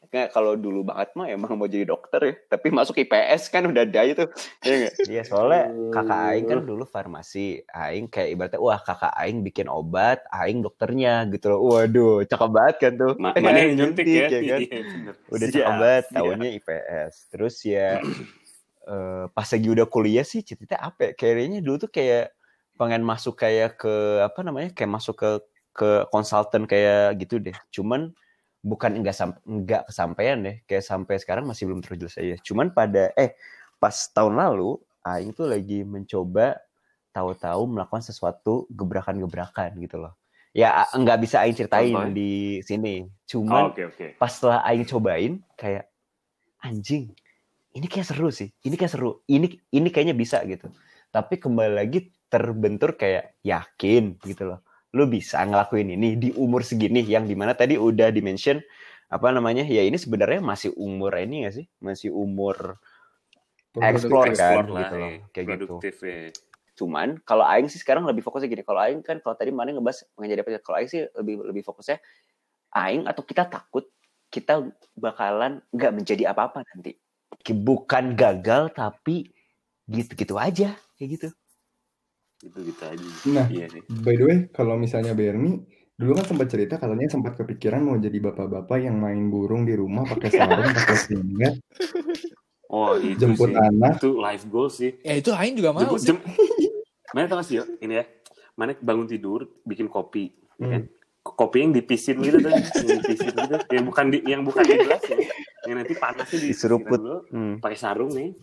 Kayak 0.09 0.33
kalau 0.33 0.57
dulu 0.57 0.81
banget 0.81 1.13
mah 1.13 1.29
emang 1.29 1.53
mau 1.53 1.69
jadi 1.69 1.85
dokter 1.85 2.21
ya. 2.21 2.33
Tapi 2.49 2.67
masuk 2.73 2.97
IPS 2.97 3.53
kan 3.53 3.63
udah 3.69 3.85
ada 3.85 4.01
itu. 4.01 4.25
Ya 4.65 4.73
nggak? 4.81 4.93
Iya 5.05 5.21
soalnya 5.23 5.63
kakak 5.93 6.19
Aing 6.33 6.45
kan 6.49 6.59
dulu 6.65 6.83
farmasi. 6.89 7.61
Aing 7.69 8.09
kayak 8.09 8.29
ibaratnya 8.33 8.59
wah 8.59 8.81
kakak 8.81 9.13
Aing 9.13 9.45
bikin 9.45 9.69
obat 9.69 10.25
Aing 10.33 10.65
dokternya 10.65 11.29
gitu 11.29 11.53
loh. 11.53 11.59
Waduh 11.77 12.25
cakep 12.25 12.49
banget 12.49 12.75
kan 12.81 12.93
tuh. 12.97 13.13
Ma- 13.21 13.37
mana 13.37 13.59
yang 13.61 13.73
nyuntik 13.77 14.05
ya? 14.09 14.27
kan? 14.27 14.41
Iya, 14.41 14.57
bener. 14.81 15.13
udah 15.29 15.47
Siap, 15.47 15.55
cakep 15.55 15.73
banget 15.77 16.05
tahunnya 16.09 16.49
IPS 16.57 17.13
terus 17.29 17.55
ya 17.61 17.87
eh, 18.93 19.25
pas 19.29 19.47
lagi 19.47 19.67
udah 19.69 19.85
kuliah 19.85 20.25
sih 20.25 20.41
cita 20.41 20.75
apa 20.81 20.99
ya? 20.99 21.11
kayaknya 21.13 21.61
dulu 21.61 21.85
tuh 21.85 21.91
kayak 21.93 22.33
pengen 22.81 23.05
masuk 23.05 23.37
kayak 23.37 23.77
ke 23.77 24.23
apa 24.25 24.39
namanya 24.41 24.73
kayak 24.73 24.89
masuk 24.89 25.15
ke 25.19 25.29
ke 25.75 25.89
konsultan 26.09 26.65
kayak 26.65 27.15
gitu 27.21 27.37
deh. 27.37 27.55
Cuman 27.69 28.11
bukan 28.59 28.99
enggak 28.99 29.15
enggak 29.47 29.81
kesampaian 29.87 30.37
deh 30.43 30.55
kayak 30.67 30.83
sampai 30.83 31.15
sekarang 31.21 31.47
masih 31.47 31.67
belum 31.71 31.81
terjelas 31.83 32.15
aja. 32.19 32.35
Cuman 32.43 32.71
pada 32.75 33.11
eh 33.15 33.35
pas 33.79 33.95
tahun 34.11 34.35
lalu 34.35 34.79
Aing 35.07 35.31
tuh 35.31 35.47
lagi 35.47 35.87
mencoba 35.87 36.59
tahu-tahu 37.15 37.61
melakukan 37.71 38.03
sesuatu 38.03 38.67
gebrakan-gebrakan 38.69 39.79
gitu 39.79 39.97
loh. 40.03 40.13
Ya 40.51 40.83
a- 40.85 40.91
nggak 40.91 41.19
bisa 41.23 41.39
Aing 41.41 41.55
ceritain 41.55 41.87
Contohnya? 41.93 42.13
di 42.13 42.59
sini. 42.65 43.07
Oh, 43.07 43.11
cuman 43.29 43.63
Oke 43.71 43.83
oke. 43.87 44.07
pas 44.19 44.29
setelah 44.29 44.59
aing 44.67 44.85
cobain 44.85 45.33
kayak 45.55 45.87
anjing 46.59 47.13
ini 47.71 47.87
kayak 47.87 48.09
seru 48.11 48.27
sih 48.33 48.49
ini 48.65 48.75
kayak 48.75 48.91
seru 48.91 49.23
ini 49.31 49.55
ini 49.71 49.87
kayaknya 49.93 50.15
bisa 50.17 50.43
gitu. 50.43 50.67
Tapi 51.09 51.39
kembali 51.39 51.73
lagi 51.79 52.11
terbentur 52.29 52.93
kayak 52.99 53.39
yakin 53.41 54.19
gitu 54.21 54.45
loh 54.53 54.59
lu 54.97 55.05
bisa 55.05 55.45
ngelakuin 55.45 55.93
ini 55.93 56.17
di 56.17 56.29
umur 56.33 56.65
segini 56.65 57.05
yang 57.05 57.29
di 57.29 57.37
mana 57.37 57.53
tadi 57.53 57.77
udah 57.77 58.09
dimention 58.09 58.57
apa 59.09 59.29
namanya 59.33 59.65
ya 59.65 59.85
ini 59.85 59.97
sebenarnya 59.97 60.41
masih 60.41 60.73
umur 60.77 61.13
ini 61.17 61.45
gak 61.45 61.55
sih 61.61 61.65
masih 61.81 62.09
umur 62.13 62.77
explore 63.77 64.33
kan 64.33 64.37
Explore 64.37 64.67
lah, 64.69 64.81
gitu 64.81 64.95
loh 64.97 65.09
eh. 65.09 65.17
kayak 65.33 65.45
gitu 65.53 65.75
ya. 66.05 66.29
Cuman 66.79 67.19
kalau 67.27 67.43
aing 67.43 67.67
sih 67.67 67.75
sekarang 67.75 68.07
lebih 68.07 68.23
fokusnya 68.23 68.47
gini. 68.47 68.63
Kalau 68.63 68.79
aing 68.79 69.03
kan 69.03 69.19
kalau 69.19 69.35
tadi 69.35 69.51
mana 69.51 69.75
ngebahas 69.75 70.07
pengen 70.15 70.31
jadi 70.31 70.41
apa? 70.47 70.63
Kalau 70.63 70.77
aing 70.79 70.87
sih 70.87 71.03
lebih 71.19 71.43
lebih 71.43 71.63
fokusnya 71.67 71.99
aing 72.71 73.03
atau 73.03 73.19
kita 73.27 73.51
takut 73.51 73.83
kita 74.31 74.63
bakalan 74.95 75.59
nggak 75.75 75.91
menjadi 75.91 76.31
apa-apa 76.31 76.63
nanti. 76.71 76.95
Bukan 77.51 78.15
gagal 78.15 78.71
tapi 78.71 79.27
gitu-gitu 79.91 80.39
aja 80.39 80.71
kayak 80.95 81.09
gitu. 81.19 81.27
Gitu 82.39 82.57
gitu 82.65 82.81
aja. 82.81 83.07
Nah. 83.27 83.47
Iya 83.47 83.67
sih. 83.67 83.81
By 83.89 84.15
the 84.15 84.23
way, 84.23 84.37
kalau 84.49 84.75
misalnya 84.75 85.11
Bernie, 85.11 85.59
dulu 85.93 86.15
kan 86.15 86.25
sempat 86.25 86.47
cerita 86.47 86.75
katanya 86.75 87.07
sempat 87.07 87.35
kepikiran 87.35 87.81
mau 87.81 87.95
jadi 87.95 88.15
bapak-bapak 88.21 88.79
yang 88.79 88.95
main 88.95 89.27
burung 89.27 89.63
di 89.63 89.73
rumah 89.73 90.03
pakai 90.05 90.29
sarung, 90.29 90.71
pakai 90.77 90.97
singlet, 90.97 91.55
Oh 92.65 92.93
itu 92.95 93.17
jemput 93.19 93.49
sih. 93.49 93.57
anak. 93.57 93.97
Itu 93.97 94.09
life 94.15 94.45
goal 94.45 94.69
sih. 94.69 94.93
Ya 95.01 95.13
itu 95.13 95.29
Aing 95.29 95.53
juga 95.53 95.73
mau 95.73 95.81
Jemput, 95.81 95.99
sih. 95.99 96.07
jem- 96.09 96.23
Mana 97.13 97.25
tau 97.25 97.37
gak 97.37 97.47
sih 97.49 97.57
yo? 97.57 97.65
Ini 97.75 97.93
ya. 97.93 98.05
Mana 98.53 98.71
bangun 98.77 99.05
tidur 99.05 99.43
bikin 99.63 99.85
kopi. 99.85 100.29
ya 100.55 100.61
Hmm. 100.61 100.71
kan? 100.71 100.83
Kopi 101.19 101.57
yang 101.59 101.73
dipisin 101.73 102.21
gitu 102.21 102.37
tuh. 102.37 102.49
yang 102.49 102.63
dipisin 103.01 103.27
gitu. 103.27 103.55
Yang 103.69 103.83
bukan 103.85 104.05
di 104.07 104.17
yang 104.23 104.41
bukan 104.43 104.61
di 104.61 104.75
gelas 104.77 105.01
ya. 105.03 105.17
Yang 105.65 105.75
nanti 105.75 105.93
panasnya 105.95 106.37
di 106.37 106.47
Diseruput. 106.47 106.95
dulu. 106.95 107.17
Hmm. 107.27 107.53
Pakai 107.57 107.75
sarung 107.75 108.11
nih. 108.11 108.37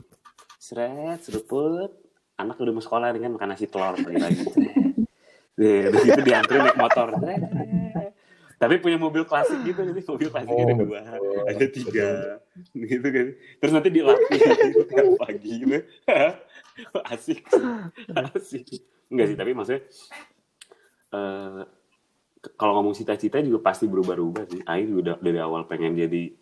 Seret, 0.58 1.22
seruput. 1.22 1.90
Anak 2.36 2.60
udah 2.60 2.72
mau 2.76 2.84
sekolah 2.84 3.16
kan 3.16 3.32
makan 3.32 3.48
nasi 3.48 3.64
telur 3.64 3.96
pagi-pagi. 3.96 4.44
Deh, 5.56 5.88
udah 5.88 6.00
gitu 6.04 6.20
diantri 6.20 6.56
naik 6.60 6.76
motor. 6.76 7.16
Tapi 8.56 8.80
punya 8.80 8.96
mobil 8.96 9.24
klasik 9.28 9.60
gitu 9.64 9.84
jadi 9.84 10.00
mobil 10.04 10.28
klasiknya 10.32 10.64
ada 10.64 10.74
Oh, 10.76 10.80
dua, 10.88 11.00
ada 11.44 11.66
tiga, 11.68 12.40
gitu 12.72 13.06
kan. 13.08 13.26
Terus 13.60 13.72
nanti 13.72 13.88
dilatih 13.92 14.40
gitu 14.40 14.80
tiap 14.88 15.08
pagi 15.20 15.50
gitu. 15.60 15.76
asik, 17.12 17.44
asik. 18.12 18.64
Enggak 19.12 19.26
sih, 19.32 19.36
tapi 19.36 19.50
maksudnya 19.52 19.80
eh 21.12 21.62
kalau 22.54 22.78
ngomong 22.80 22.94
cita-cita 22.96 23.40
juga 23.44 23.60
pasti 23.60 23.84
berubah-ubah 23.88 24.44
sih. 24.48 24.60
Aing 24.64 24.88
juga 24.88 25.20
dari 25.20 25.36
awal 25.36 25.68
pengen 25.68 25.92
jadi 25.92 26.32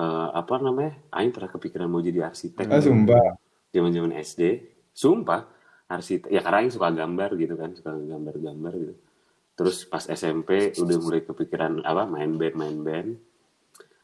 eh, 0.00 0.28
apa 0.32 0.56
namanya? 0.60 0.96
Aing 1.12 1.36
pernah 1.36 1.52
kepikiran 1.52 1.88
mau 1.88 2.00
jadi 2.00 2.32
arsitek. 2.32 2.64
Ah, 2.68 2.80
sumpah. 2.80 3.36
Zaman-zaman 3.76 4.16
SD. 4.24 4.71
Sumpah, 4.92 5.48
arsitek. 5.86 6.28
Ya 6.28 6.40
karena 6.40 6.60
Aing 6.60 6.70
suka 6.70 6.88
gambar 6.88 7.30
gitu 7.34 7.54
kan, 7.54 7.72
suka 7.72 7.92
gambar-gambar 7.92 8.72
gitu. 8.74 8.94
Terus 9.52 9.84
pas 9.84 10.00
SMP 10.02 10.72
udah 10.74 10.96
mulai 10.98 11.20
kepikiran 11.22 11.80
apa 11.80 12.04
main 12.04 12.32
band 12.32 12.54
main 12.54 12.78
band 12.78 13.10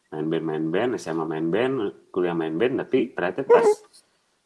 main 0.08 0.26
band 0.26 0.44
main 0.44 0.64
band 0.66 0.90
SMA 0.96 1.24
main 1.24 1.46
band 1.46 1.74
kuliah 2.08 2.32
main 2.32 2.52
band 2.52 2.76
tapi 2.78 3.12
ternyata 3.12 3.44
pas 3.44 3.68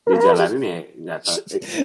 dijalanin 0.02 0.62
ya 0.62 0.78
nggak 0.96 1.20
tahu 1.20 1.38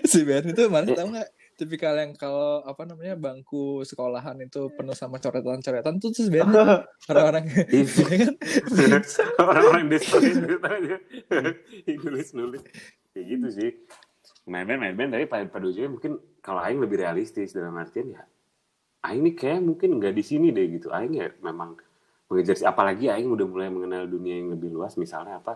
si 0.04 0.20
Ben 0.22 0.42
itu 0.44 0.66
mana 0.66 0.90
Eh. 0.90 0.96
tau 0.96 1.06
nggak 1.08 1.30
tipikal 1.54 1.94
yang 1.94 2.14
kalau 2.14 2.62
apa 2.62 2.86
namanya 2.86 3.14
bangku 3.14 3.82
sekolahan 3.84 4.38
itu 4.40 4.70
penuh 4.72 4.94
sama 4.94 5.18
coretan-coretan 5.18 5.98
tuh 5.98 6.10
terus 6.10 6.30
Ben 6.30 6.46
orang-orang 7.10 7.46
Iya. 7.70 7.86
ya 8.02 8.18
kan 8.18 8.34
orang-orang 9.40 9.84
desa 9.90 10.18
gitu 10.18 10.58
aja 10.58 10.98
nulis 12.02 12.30
nulis 12.34 12.62
kayak 13.12 13.26
gitu 13.28 13.48
sih 13.52 13.70
main 14.48 14.64
band 14.64 14.80
main 14.80 14.96
band 14.96 15.12
tapi 15.14 15.26
pada 15.28 15.44
pada 15.52 15.66
ujungnya 15.68 15.92
mungkin 15.92 16.12
kalau 16.40 16.64
Aing 16.64 16.80
lebih 16.80 17.04
realistis 17.04 17.52
dalam 17.52 17.76
artian 17.76 18.16
ya 18.16 18.24
Aing 19.06 19.22
nih 19.24 19.36
kayak 19.38 19.62
mungkin 19.62 20.02
nggak 20.02 20.14
di 20.16 20.24
sini 20.26 20.50
deh 20.50 20.66
gitu. 20.80 20.90
Aing 20.90 21.14
ya 21.16 21.30
memang 21.40 21.78
mengejar 22.28 22.58
apalagi 22.66 23.08
Aing 23.08 23.30
udah 23.30 23.46
mulai 23.48 23.70
mengenal 23.72 24.04
dunia 24.10 24.36
yang 24.42 24.52
lebih 24.58 24.74
luas 24.74 24.98
misalnya 24.98 25.40
apa 25.40 25.56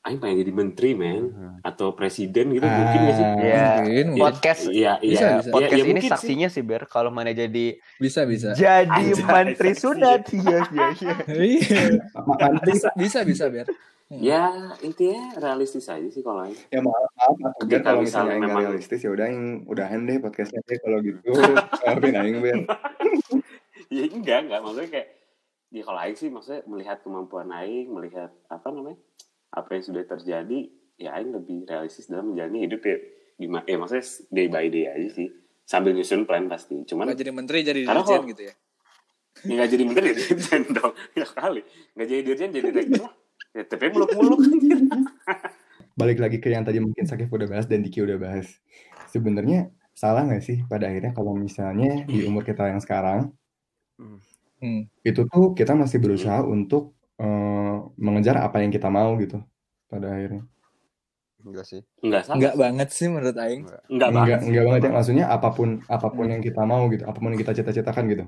Aing 0.00 0.16
pengen 0.16 0.40
jadi 0.40 0.52
menteri 0.56 0.90
men 0.96 1.24
atau 1.60 1.92
presiden 1.92 2.56
gitu 2.56 2.64
mungkin 2.64 2.98
nggak 3.04 3.16
sih? 3.20 3.26
Ya, 3.44 3.68
mungkin, 3.84 4.06
podcast. 4.16 4.62
Iya 4.72 4.92
Bisa, 4.96 5.04
iya. 5.04 5.12
Bisa. 5.12 5.26
Ya, 5.28 5.52
podcast 5.52 5.72
ya 5.72 5.76
ini 5.76 5.88
mungkin 5.92 6.02
sih. 6.04 6.12
saksinya 6.16 6.48
sih 6.48 6.62
Ber 6.64 6.82
kalau 6.88 7.10
mana 7.12 7.36
jadi 7.36 7.66
bisa 8.00 8.24
bisa. 8.24 8.56
jadi 8.56 8.88
Anjay, 8.88 9.20
menteri 9.28 9.72
saksinya. 9.76 9.84
sunat 9.84 10.20
iya 10.40 10.58
iya 10.72 10.86
iya. 10.96 11.14
Iya. 11.28 11.80
Bisa 12.64 12.88
bisa 12.96 13.18
bisa 13.28 13.44
Ben 13.52 13.68
ya 14.10 14.50
intinya 14.80 15.38
realistis 15.38 15.86
aja 15.86 16.02
sih 16.04 16.18
kalau 16.18 16.42
Aing 16.42 16.58
Ya 16.68 16.82
maaf, 16.82 17.14
maaf 17.14 17.54
Kita 17.62 17.78
kalau 17.80 18.02
misalnya 18.02 18.02
misalnya 18.02 18.34
nggak 18.36 18.50
memang- 18.50 18.64
realistis 18.66 19.00
ya 19.00 19.10
udah 19.10 19.26
yang 19.26 19.40
udahan 19.64 20.00
deh 20.02 20.16
podcastnya 20.18 20.60
deh 20.60 20.78
kalau 20.78 20.98
gitu. 20.98 21.18
Maafin 21.86 22.14
aing 22.16 22.38
Ber. 22.38 22.58
ya 23.94 24.04
enggak 24.04 24.38
enggak. 24.44 24.60
Maksudnya 24.60 24.90
kayak 24.90 25.08
ya 25.70 25.82
kalau 25.84 26.00
Aing 26.00 26.16
sih 26.16 26.28
maksudnya 26.28 26.66
melihat 26.66 26.98
kemampuan 27.00 27.48
Aing 27.48 27.86
melihat 27.88 28.34
apa 28.46 28.66
namanya 28.68 28.98
apa 29.48 29.68
yang 29.72 29.84
sudah 29.84 30.02
terjadi 30.04 30.58
ya 30.96 31.14
Aing 31.14 31.30
lebih 31.30 31.62
realistis 31.64 32.10
dalam 32.10 32.34
menjalani 32.34 32.66
hidup 32.66 32.82
ya. 32.82 32.98
Gimana 33.36 33.64
ya 33.64 33.76
maksudnya 33.78 34.04
day 34.28 34.46
by 34.46 34.66
day 34.66 34.84
aja 34.86 35.08
sih. 35.12 35.28
Sambil 35.62 35.94
nyusun 35.94 36.26
plan 36.26 36.44
pasti. 36.44 36.82
Cuman 36.82 37.06
nggak 37.06 37.20
jadi 37.20 37.30
menteri 37.30 37.62
jadi 37.62 37.86
dirjen 37.86 37.94
kalau- 37.94 38.26
gitu 38.26 38.42
ya? 38.42 38.54
Ya 39.40 39.52
nggak 39.54 39.70
jadi 39.70 39.82
menteri 39.86 40.06
ya 40.10 40.14
dirjen 40.18 40.62
dong. 40.68 40.92
Ya 41.14 41.24
kali. 41.24 41.62
Nggak 41.94 42.06
jadi 42.08 42.22
dirjen 42.24 42.50
jadi 42.50 42.68
direktur 42.68 43.06
ya 43.50 43.62
tapi 43.64 43.90
muluk-muluk 43.90 44.40
Balik 45.98 46.16
lagi 46.16 46.38
ke 46.40 46.48
yang 46.48 46.64
tadi 46.64 46.80
mungkin 46.80 47.04
Sakif 47.04 47.28
udah 47.28 47.44
bahas 47.44 47.66
dan 47.68 47.84
Diki 47.84 48.00
udah 48.00 48.16
bahas. 48.16 48.48
Sebenarnya 49.10 49.68
salah 49.92 50.24
nggak 50.24 50.40
sih 50.40 50.64
pada 50.64 50.88
akhirnya 50.88 51.12
kalau 51.12 51.36
misalnya 51.36 52.06
di 52.08 52.24
umur 52.24 52.42
kita 52.42 52.70
yang 52.70 52.80
sekarang 52.80 53.32
Hmm. 54.60 54.84
itu 55.00 55.24
tuh 55.24 55.52
kita 55.52 55.72
masih 55.72 56.00
berusaha 56.00 56.40
untuk 56.44 56.92
eh, 57.16 57.76
mengejar 57.96 58.36
apa 58.40 58.60
yang 58.60 58.68
kita 58.68 58.88
mau 58.88 59.12
gitu 59.16 59.40
pada 59.86 60.12
akhirnya 60.12 60.44
Enggak 61.40 61.64
sih. 61.64 61.80
Enggak 62.00 62.28
salah. 62.28 62.36
Enggak 62.36 62.54
banget 62.56 62.88
sih 62.92 63.08
menurut 63.08 63.36
Aing. 63.36 63.64
Enggak. 63.64 63.80
Enggak 63.88 64.08
banget. 64.08 64.20
enggak 64.20 64.38
sih. 64.40 64.46
enggak 64.48 64.64
banget 64.68 64.80
ya 64.80 64.90
maksudnya 64.92 65.26
apa 65.28 65.48
pun 65.52 65.68
apa 65.84 66.06
pun 66.08 66.24
Hmm. 66.24 66.32
yang 66.32 66.42
kita 66.44 66.62
mau 66.64 66.84
gitu 66.88 67.04
apa 67.04 67.16
pun 67.16 67.28
yang 67.32 67.40
kita 67.40 67.52
cita-citakan 67.56 68.04
gitu 68.08 68.24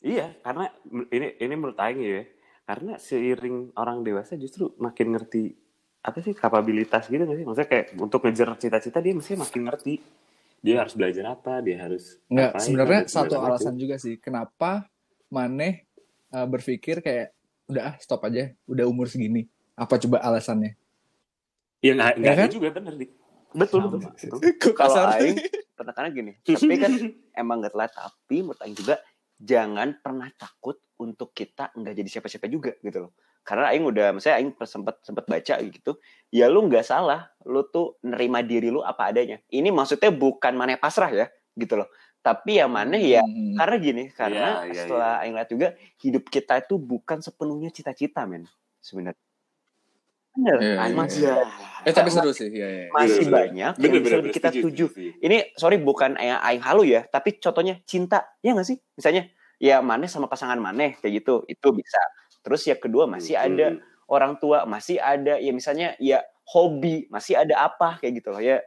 Iya, 0.00 0.26
karena 0.40 0.64
ini 1.10 1.26
ini 1.36 1.54
menurut 1.56 1.76
Aing 1.76 2.00
ya. 2.00 2.22
Karena 2.66 2.98
seiring 2.98 3.78
orang 3.78 4.02
dewasa 4.02 4.34
justru 4.34 4.74
makin 4.82 5.14
ngerti 5.14 5.54
apa 6.02 6.18
sih 6.18 6.34
kapabilitas 6.34 7.06
gitu 7.06 7.22
nggak 7.22 7.38
sih? 7.38 7.46
Maksudnya 7.46 7.68
kayak 7.70 7.86
untuk 7.98 8.20
ngejar 8.26 8.48
cita-cita 8.58 8.98
dia 8.98 9.14
mesti 9.14 9.38
makin 9.38 9.62
ngerti. 9.70 9.94
Dia 10.66 10.82
harus 10.82 10.98
belajar 10.98 11.24
apa, 11.30 11.62
dia 11.62 11.78
harus 11.78 12.18
Enggak, 12.26 12.58
ngapain, 12.58 12.64
sebenarnya 12.66 13.00
dan 13.06 13.12
satu 13.12 13.34
alasan 13.38 13.74
juga 13.78 13.96
sih 14.02 14.18
kenapa 14.18 14.90
Maneh 15.30 15.86
uh, 16.34 16.46
berpikir 16.46 17.02
kayak 17.02 17.30
udah 17.70 17.82
ah 17.90 17.94
stop 18.02 18.26
aja, 18.26 18.50
udah 18.66 18.86
umur 18.86 19.06
segini. 19.06 19.46
Apa 19.78 19.98
coba 20.02 20.22
alasannya? 20.26 20.74
Iya 21.82 21.92
nggak 21.94 22.12
nggak 22.18 22.34
Ya 22.34 22.42
kan? 22.42 22.48
juga 22.50 22.68
bener 22.74 22.94
dik. 22.98 23.10
Betul 23.54 23.82
betul. 23.94 24.10
Kalau 24.74 24.94
kasar? 24.94 25.06
Aing 25.22 25.38
penekanannya 25.76 26.12
gini, 26.14 26.32
tapi 26.42 26.74
kan 26.82 26.92
emang 27.42 27.62
gak 27.62 27.74
telat, 27.76 27.92
tapi 27.92 28.36
menurut 28.42 28.60
Aing 28.64 28.74
juga 28.74 28.96
jangan 29.36 29.92
pernah 30.00 30.28
takut 30.34 30.80
untuk 31.00 31.32
kita 31.32 31.72
nggak 31.76 31.94
jadi 31.96 32.08
siapa-siapa 32.18 32.46
juga 32.48 32.72
gitu 32.80 33.08
loh. 33.08 33.12
Karena 33.46 33.70
Aing 33.70 33.86
udah, 33.86 34.10
misalnya 34.10 34.42
Aing 34.42 34.52
sempat 34.66 34.98
sempat 35.06 35.24
baca 35.30 35.54
gitu, 35.62 36.02
ya 36.34 36.50
lu 36.50 36.66
nggak 36.66 36.82
salah, 36.82 37.30
lu 37.46 37.62
tuh 37.70 37.94
nerima 38.02 38.42
diri 38.42 38.74
lu 38.74 38.82
apa 38.82 39.14
adanya. 39.14 39.38
Ini 39.46 39.70
maksudnya 39.70 40.10
bukan 40.10 40.58
mana 40.58 40.74
pasrah 40.74 41.14
ya, 41.14 41.26
gitu 41.54 41.78
loh. 41.78 41.86
Tapi 42.26 42.58
ya 42.58 42.66
mana 42.66 42.98
ya, 42.98 43.22
Hmm. 43.22 43.54
karena 43.54 43.76
gini, 43.78 44.04
karena 44.10 44.66
Iya, 44.66 44.74
iya, 44.74 44.80
setelah 44.82 45.12
Aing 45.22 45.34
lihat 45.38 45.48
juga 45.54 45.68
hidup 46.02 46.26
kita 46.26 46.58
itu 46.58 46.74
bukan 46.74 47.22
sepenuhnya 47.22 47.70
cita-cita 47.70 48.26
men, 48.26 48.50
sebenarnya. 48.82 49.22
Bener, 50.36 50.58
Iya, 50.60 50.74
iya, 50.84 50.92
masih, 50.92 51.22
iya. 51.24 51.34
Eh 51.86 51.94
tapi 51.94 52.10
seru 52.12 52.28
sih, 52.34 52.50
ya, 52.52 52.66
ya. 52.68 52.84
masih 52.92 53.24
Bener, 53.24 53.32
banyak 53.46 53.72
yang 53.72 53.72
Bener 53.78 54.02
bisa 54.02 54.16
bener 54.18 54.20
bener, 54.26 54.34
kita 54.34 54.48
setuju, 54.52 54.66
tuju 54.68 54.86
setuju. 54.90 55.10
ini 55.22 55.36
sorry 55.56 55.76
bukan 55.80 56.18
yang 56.18 56.42
aing 56.42 56.60
halu 56.60 56.82
ya 56.82 57.06
tapi 57.06 57.38
contohnya 57.38 57.78
cinta 57.86 58.26
ya 58.42 58.52
nggak 58.52 58.66
sih 58.68 58.76
misalnya 58.98 59.30
ya 59.56 59.80
maneh 59.80 60.06
sama 60.06 60.26
pasangan 60.26 60.56
maneh 60.56 60.96
kayak 61.00 61.24
gitu 61.24 61.44
itu 61.46 61.68
bisa 61.72 62.00
terus 62.40 62.62
ya 62.64 62.76
kedua 62.76 63.08
masih 63.08 63.34
Hmm. 63.34 63.46
ada 63.48 63.66
orang 64.06 64.32
tua 64.36 64.62
masih 64.64 65.00
ada 65.00 65.36
ya 65.36 65.50
misalnya 65.50 65.96
ya 65.98 66.20
hobi 66.46 67.08
masih 67.08 67.34
ada 67.34 67.66
apa 67.66 67.98
kayak 67.98 68.22
gitu 68.22 68.30
loh 68.30 68.38
ya 68.38 68.62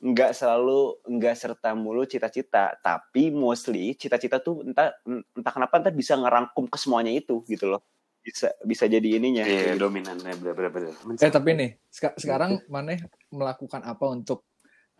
nggak 0.00 0.32
selalu 0.32 0.96
nggak 1.04 1.36
serta 1.36 1.76
mulu 1.76 2.08
cita-cita 2.08 2.72
tapi 2.80 3.28
mostly 3.28 3.92
cita-cita 3.92 4.40
tuh 4.40 4.64
entah 4.64 4.96
entah 5.04 5.52
kenapa 5.52 5.76
entah 5.76 5.92
bisa 5.92 6.16
ngerangkum 6.16 6.64
ke 6.64 6.78
semuanya 6.80 7.12
itu 7.12 7.44
gitu 7.44 7.68
loh 7.68 7.84
bisa 8.20 8.52
bisa 8.64 8.84
jadi 8.84 9.16
ininya 9.16 9.44
Iya, 9.44 9.48
kayak 9.48 9.76
gitu. 9.76 9.84
dominannya 9.88 10.32
bener-bener. 10.36 10.92
Eh 11.16 11.32
tapi 11.32 11.56
nih, 11.56 11.70
seka- 11.88 12.12
sekarang 12.20 12.60
Maneh 12.68 13.00
melakukan 13.32 13.80
apa 13.80 14.04
untuk 14.12 14.44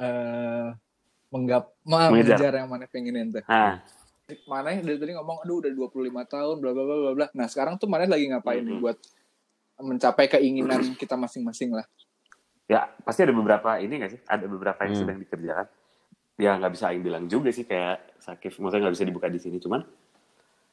eh 0.01 0.73
menggap 1.29 1.77
Mengejar. 1.85 2.57
yang 2.57 2.73
Maneh 2.73 2.89
pengenin 2.89 3.29
tuh? 3.29 3.45
Nah, 3.45 3.77
Maneh 4.45 4.81
dari 4.81 4.97
tadi 4.97 5.13
ngomong 5.13 5.43
aduh 5.43 5.57
udah 5.59 5.71
25 5.71 5.91
tahun 6.27 6.57
bla 6.57 6.71
bla 6.71 6.85
bla 6.85 6.97
bla 6.99 7.13
bla. 7.15 7.27
Nah, 7.33 7.47
sekarang 7.47 7.75
tuh 7.77 7.87
Maneh 7.87 8.07
lagi 8.07 8.27
ngapain 8.27 8.61
nih 8.61 8.75
Mhm. 8.75 8.81
buat 8.81 8.99
mencapai 9.79 10.27
keinginan 10.29 10.95
kita 10.95 11.15
masing-masing 11.15 11.73
lah. 11.73 11.87
ya 12.67 12.87
pasti 13.03 13.25
ada 13.25 13.33
beberapa 13.33 13.77
ini 13.77 13.99
nggak 13.99 14.11
sih? 14.11 14.21
Ada 14.25 14.47
beberapa 14.47 14.79
yang 14.81 14.93
Hmm. 14.93 15.03
sedang 15.03 15.19
dikerjakan. 15.19 15.67
Ya 16.37 16.55
nggak 16.55 16.71
bisa 16.71 16.85
Aing 16.87 17.03
bilang 17.03 17.27
juga 17.27 17.51
sih 17.51 17.65
kayak 17.65 17.99
sakit. 18.17 18.57
Maksudnya 18.57 18.83
nggak 18.85 18.95
bisa 18.95 19.05
dibuka 19.05 19.27
di 19.27 19.37
sini. 19.37 19.59
Cuman 19.59 19.83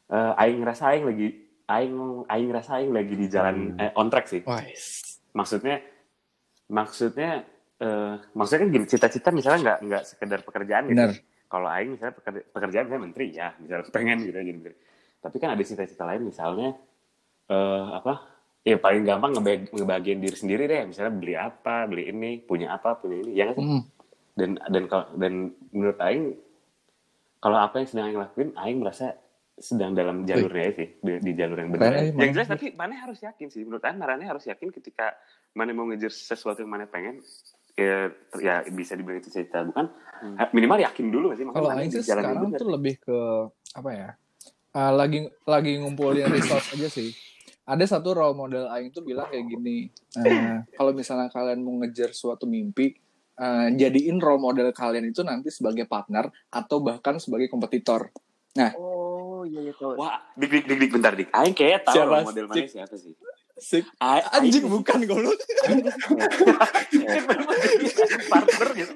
eh 0.08 0.34
Aing 0.38 0.62
ngerasa 0.62 0.84
Aing 0.88 1.04
lagi 1.04 1.28
Aing 1.66 1.96
Aing 2.26 2.48
ngerasa 2.48 2.78
Aing 2.78 2.94
lagi 2.94 3.14
di 3.14 3.28
jalan 3.28 3.74
Hmm. 3.74 3.82
eh, 3.82 3.92
on 3.94 4.08
track 4.08 4.26
sih. 4.26 4.46
Wise. 4.46 5.18
Maksudnya 5.34 5.82
maksudnya 6.68 7.44
eh 7.78 8.14
maksudnya 8.32 8.62
kan 8.62 8.70
gini 8.72 8.86
cita-cita 8.86 9.30
misalnya 9.30 9.60
nggak 9.60 9.80
nggak 9.84 10.04
sekedar 10.04 10.40
pekerjaan 10.42 10.84
gitu. 10.88 11.02
Kalau 11.48 11.68
Aing 11.68 11.96
misalnya 11.96 12.14
peker- 12.14 12.48
pekerjaan 12.52 12.86
misalnya 12.86 13.04
menteri 13.04 13.26
ya, 13.32 13.50
misalnya 13.58 13.88
pengen 13.96 14.18
gitu 14.22 14.36
jadi 14.36 14.52
menteri. 14.52 14.76
Tapi 15.18 15.36
kan 15.40 15.50
ada 15.56 15.64
cita-cita 15.64 16.04
lain 16.04 16.24
misalnya 16.24 16.70
eh 17.48 17.86
apa? 17.92 18.14
Ya 18.68 18.76
paling 18.76 19.08
gampang 19.08 19.32
ngeba- 19.32 19.72
ngebahagiain 19.72 20.20
diri 20.20 20.36
sendiri 20.36 20.68
deh. 20.68 20.84
Misalnya 20.86 21.14
beli 21.16 21.34
apa, 21.34 21.88
beli 21.88 22.12
ini, 22.12 22.32
punya 22.38 22.76
apa, 22.76 23.00
punya 23.00 23.24
ini. 23.24 23.32
Ya 23.32 23.56
sih? 23.56 23.64
Hmm. 23.64 23.82
Dan 24.36 24.60
dan 24.60 24.84
kalau- 24.86 25.10
dan 25.16 25.34
menurut 25.72 25.98
Aing 25.98 26.36
kalau 27.38 27.58
apa 27.58 27.80
yang 27.80 27.88
sedang 27.88 28.06
Aing 28.08 28.20
lakuin, 28.20 28.50
Aing 28.54 28.80
merasa 28.82 29.16
sedang 29.58 29.98
dalam 29.98 30.22
jalurnya 30.22 30.70
sih, 30.72 31.02
di, 31.02 31.12
di 31.18 31.32
jalur 31.34 31.58
yang 31.58 31.72
benar. 31.72 32.14
Yang 32.14 32.30
jelas 32.36 32.48
tapi 32.48 32.78
Mane 32.78 32.94
harus 32.94 33.18
yakin 33.18 33.48
sih. 33.48 33.66
Menurut 33.66 33.82
Aing, 33.82 33.98
Mane 33.98 34.22
harus 34.22 34.44
yakin 34.44 34.70
ketika 34.70 35.18
Mane 35.54 35.72
mau 35.72 35.88
ngejar 35.88 36.12
sesuatu 36.12 36.62
yang 36.62 36.70
Mane 36.70 36.86
pengen, 36.86 37.24
ya, 37.78 38.10
ya 38.42 38.56
bisa 38.74 38.98
dibilang 38.98 39.22
itu 39.22 39.30
cita 39.30 39.62
bukan 39.62 39.86
minimal 40.52 40.82
yakin 40.82 41.14
dulu 41.14 41.28
sih 41.38 41.46
Kalau 41.46 41.70
Aing 41.70 41.94
sih 41.94 42.02
sekarang 42.02 42.50
tuh 42.58 42.70
lebih 42.74 42.98
ke 42.98 43.20
apa 43.78 43.90
ya? 43.94 44.10
Ah, 44.74 44.90
lagi 44.94 45.26
lagi 45.46 45.78
ngumpulin 45.78 46.30
resource 46.30 46.74
aja 46.74 46.90
sih. 46.90 47.14
Ada 47.68 47.98
satu 47.98 48.18
role 48.18 48.34
model 48.34 48.66
Aing 48.74 48.90
tuh 48.90 49.06
bilang 49.06 49.30
kayak 49.30 49.46
gini. 49.46 49.86
eh, 50.18 50.66
kalau 50.74 50.92
misalnya 50.96 51.30
kalian 51.30 51.62
mau 51.62 51.78
ngejar 51.84 52.18
suatu 52.18 52.50
mimpi, 52.50 52.98
eh, 53.38 53.68
jadiin 53.78 54.18
role 54.18 54.42
model 54.42 54.74
kalian 54.74 55.06
itu 55.14 55.22
nanti 55.22 55.54
sebagai 55.54 55.86
partner 55.86 56.34
atau 56.50 56.82
bahkan 56.82 57.22
sebagai 57.22 57.46
kompetitor. 57.52 58.10
oh 58.74 59.46
iya 59.46 59.70
iya 59.70 59.74
tahu. 59.78 59.94
Wah, 60.02 60.18
dik 60.34 60.50
dik 60.50 60.66
dik 60.66 60.78
dik 60.82 60.92
bentar 60.98 61.14
dik. 61.14 61.30
Aing 61.30 61.54
kayak 61.54 61.86
tahu 61.86 61.94
Siapa? 62.02 62.10
role 62.10 62.26
model 62.26 62.46
Cik. 62.58 62.66
siapa 62.74 62.96
sih? 62.98 63.14
Sik. 63.58 63.90
Aing, 63.98 64.28
Anjing 64.34 64.66
bukan 64.70 65.02
goblok. 65.10 65.42
Partner 68.30 68.70
gitu. 68.78 68.94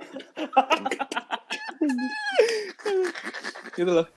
gitu 3.74 3.92
loh. 3.92 4.08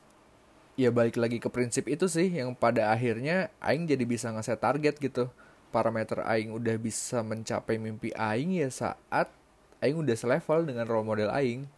ya 0.75 0.91
balik 0.91 1.17
lagi 1.17 1.39
ke 1.39 1.47
prinsip 1.49 1.87
itu 1.87 2.11
sih 2.11 2.27
yang 2.27 2.53
pada 2.59 2.91
akhirnya 2.91 3.55
aing 3.63 3.87
jadi 3.87 4.03
bisa 4.03 4.35
ngeset 4.35 4.59
target 4.59 4.99
gitu 4.99 5.31
parameter 5.71 6.27
aing 6.27 6.51
udah 6.51 6.75
bisa 6.83 7.23
mencapai 7.23 7.79
mimpi 7.79 8.11
aing 8.11 8.59
ya 8.59 8.69
saat 8.75 9.31
aing 9.79 9.95
udah 10.03 10.19
selevel 10.19 10.67
dengan 10.67 10.85
role 10.91 11.07
model 11.07 11.31
aing 11.31 11.71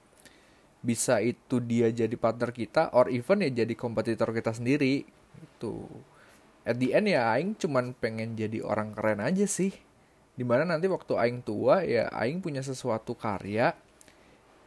bisa 0.81 1.21
itu 1.21 1.61
dia 1.61 1.93
jadi 1.93 2.17
partner 2.17 2.57
kita 2.57 2.89
or 2.97 3.13
even 3.13 3.45
ya 3.45 3.53
jadi 3.53 3.75
kompetitor 3.77 4.33
kita 4.33 4.57
sendiri 4.57 5.05
itu 5.37 5.75
at 6.67 6.77
the 6.77 6.91
end 6.91 7.07
ya 7.07 7.31
aing 7.31 7.55
cuman 7.55 7.95
pengen 7.95 8.35
jadi 8.35 8.61
orang 8.67 8.93
keren 8.93 9.23
aja 9.23 9.47
sih 9.47 9.71
di 10.37 10.45
mana 10.45 10.67
nanti 10.67 10.91
waktu 10.91 11.15
aing 11.15 11.41
tua 11.47 11.87
ya 11.87 12.11
aing 12.11 12.43
punya 12.43 12.61
sesuatu 12.61 13.15
karya 13.15 13.73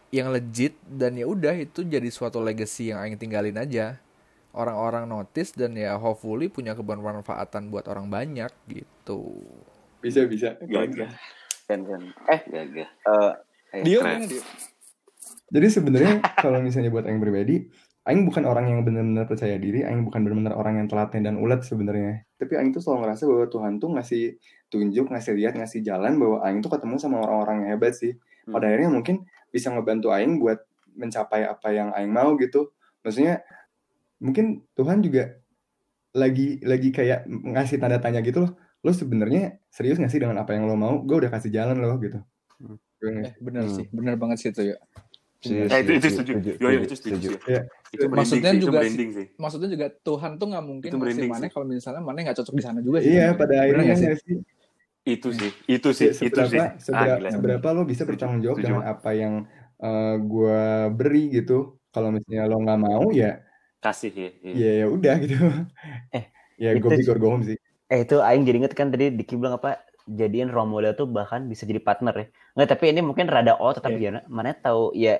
yang 0.09 0.33
legit 0.33 0.73
dan 0.87 1.19
ya 1.19 1.29
udah 1.29 1.53
itu 1.53 1.85
jadi 1.85 2.07
suatu 2.09 2.41
legacy 2.41 2.89
yang 2.89 3.03
aing 3.03 3.19
tinggalin 3.19 3.59
aja 3.59 4.01
orang-orang 4.55 5.05
notice 5.05 5.53
dan 5.53 5.77
ya 5.77 5.93
hopefully 5.99 6.49
punya 6.49 6.73
kebermanfaatan 6.73 7.69
buat 7.69 7.85
orang 7.85 8.09
banyak 8.09 8.49
gitu 8.65 9.45
bisa 9.99 10.23
bisa 10.25 10.55
Gagah. 10.63 11.11
Eh 12.31 12.41
Gagah. 12.47 12.89
eh, 12.89 13.33
eh, 13.75 13.83
keren. 13.83 13.85
gimana 13.85 14.25
Dio? 14.25 14.43
Jadi 15.49 15.67
sebenarnya 15.69 16.13
kalau 16.37 16.61
misalnya 16.63 16.89
buat 16.93 17.05
Aing 17.05 17.21
pribadi, 17.21 17.67
Aing 18.07 18.25
bukan 18.25 18.43
orang 18.47 18.65
yang 18.71 18.79
benar-benar 18.81 19.27
percaya 19.27 19.59
diri, 19.59 19.83
Aing 19.83 20.07
bukan 20.07 20.23
benar-benar 20.23 20.55
orang 20.55 20.81
yang 20.81 20.87
telaten 20.87 21.21
dan 21.21 21.35
ulet 21.35 21.61
sebenarnya. 21.61 22.23
Tapi 22.39 22.55
Aing 22.55 22.71
tuh 22.71 22.79
selalu 22.81 23.05
ngerasa 23.05 23.23
bahwa 23.27 23.45
Tuhan 23.51 23.73
tuh 23.77 23.89
ngasih 23.93 24.23
tunjuk, 24.71 25.05
ngasih 25.11 25.33
lihat, 25.35 25.53
ngasih 25.59 25.83
jalan 25.83 26.15
bahwa 26.17 26.41
Aing 26.41 26.63
tuh 26.63 26.71
ketemu 26.71 26.95
sama 26.97 27.19
orang-orang 27.21 27.67
yang 27.67 27.77
hebat 27.77 27.93
sih. 27.93 28.15
Pada 28.49 28.65
akhirnya 28.65 28.89
mungkin 28.89 29.27
bisa 29.51 29.69
ngebantu 29.69 30.09
Aing 30.09 30.41
buat 30.41 30.63
mencapai 30.95 31.45
apa 31.45 31.69
yang 31.69 31.93
Aing 31.93 32.09
mau 32.09 32.33
gitu. 32.39 32.71
Maksudnya 33.05 33.43
mungkin 34.17 34.65
Tuhan 34.73 35.03
juga 35.05 35.37
lagi 36.09 36.57
lagi 36.65 36.89
kayak 36.89 37.29
ngasih 37.29 37.77
tanda 37.77 38.01
tanya 38.01 38.25
gitu 38.25 38.47
loh. 38.47 38.51
Lo 38.81 38.89
sebenarnya 38.89 39.59
serius 39.69 39.99
gak 39.99 40.09
sih 40.09 40.17
dengan 40.17 40.39
apa 40.41 40.55
yang 40.55 40.65
lo 40.65 40.73
mau? 40.73 40.97
Gue 41.03 41.21
udah 41.21 41.29
kasih 41.29 41.51
jalan 41.51 41.77
loh 41.77 41.99
gitu. 42.01 42.17
Nggak- 42.99 43.31
Eh, 43.31 43.31
bener 43.39 43.63
Hmm. 43.63 43.75
sih, 43.79 43.85
bener 43.93 44.19
banget 44.19 44.37
sih 44.41 44.49
itu 44.51 44.73
ya. 44.73 44.77
Setuju, 45.39 45.71
Eh, 45.71 45.79
itu, 45.83 45.91
itu 45.95 46.07
setuju, 46.11 46.31
Yo, 46.59 46.67
yo, 46.67 46.79
itu 46.83 46.95
setuju. 46.99 47.29
Iya. 47.47 47.61
Itu 47.95 48.05
Maksudnya 48.11 48.51
sih, 48.51 48.59
itu 48.59 48.65
juga 48.67 48.79
branding 48.83 49.09
sih. 49.15 49.25
Maksudnya 49.39 49.69
juga 49.71 49.87
Tuhan 50.03 50.31
tuh 50.35 50.45
nggak 50.51 50.63
mungkin 50.67 50.89
Itu 50.91 50.97
ngasih 50.99 51.23
sih. 51.31 51.49
kalau 51.55 51.65
misalnya 51.71 52.01
Mane 52.03 52.19
nggak 52.27 52.37
cocok 52.43 52.53
di 52.59 52.63
sana 52.67 52.79
juga 52.83 52.97
sih. 52.99 53.11
Iya, 53.15 53.25
pada 53.39 53.53
akhirnya 53.63 53.83
nggak 53.87 53.97
sih? 53.99 54.07
sih? 54.27 54.37
Itu 55.07 55.27
sih, 55.33 55.51
itu 55.71 55.89
sih, 55.95 56.07
Ya, 56.07 56.11
itu 56.11 56.19
seberapa, 56.19 56.51
sih. 56.53 56.61
seberapa, 56.85 57.15
Ah, 57.23 57.31
seberapa 57.33 57.67
lo 57.71 57.81
bisa 57.87 58.03
bertanggung 58.03 58.41
jawab 58.43 58.57
setuju 58.59 58.67
dengan 58.67 58.83
apa 58.93 59.09
yang 59.15 59.33
eh, 59.79 60.13
gua 60.27 60.59
beri 60.91 61.23
gitu. 61.39 61.79
Kalau 61.95 62.09
misalnya 62.13 62.43
lo 62.51 62.55
nggak 62.61 62.79
mau 62.83 63.05
ya, 63.15 63.31
Kasih 63.79 64.11
ya. 64.11 64.29
iya. 64.43 64.53
ya 64.59 64.71
ya 64.83 64.85
udah 64.91 65.15
gitu. 65.23 65.35
Eh, 66.13 66.23
ya 66.63 66.69
itu- 66.75 66.91
or 67.11 67.17
go 67.17 67.27
home 67.31 67.45
sih. 67.47 67.57
Eh 67.89 67.99
itu 68.05 68.15
Aing 68.21 68.43
jadi 68.45 68.57
inget 68.61 68.73
kan 68.77 68.87
tadi 68.93 69.09
Diki 69.09 69.33
bilang 69.39 69.57
apa 69.57 69.81
jadiin 70.09 70.49
role 70.53 70.69
model 70.69 70.93
tuh 70.99 71.07
bahkan 71.09 71.45
bisa 71.49 71.63
jadi 71.69 71.81
partner 71.81 72.13
ya. 72.21 72.25
Nggak, 72.53 72.67
tapi 72.75 72.83
ini 72.93 73.01
mungkin 73.01 73.25
rada 73.29 73.53
out 73.57 73.79
tapi 73.81 73.97
ya 74.05 74.11
mana 74.29 74.51
tahu 74.53 74.93
ya 74.93 75.17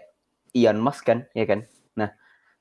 Elon 0.52 0.80
Musk 0.80 1.06
kan, 1.06 1.26
ya 1.32 1.46
kan. 1.46 1.66
Nah, 1.96 2.10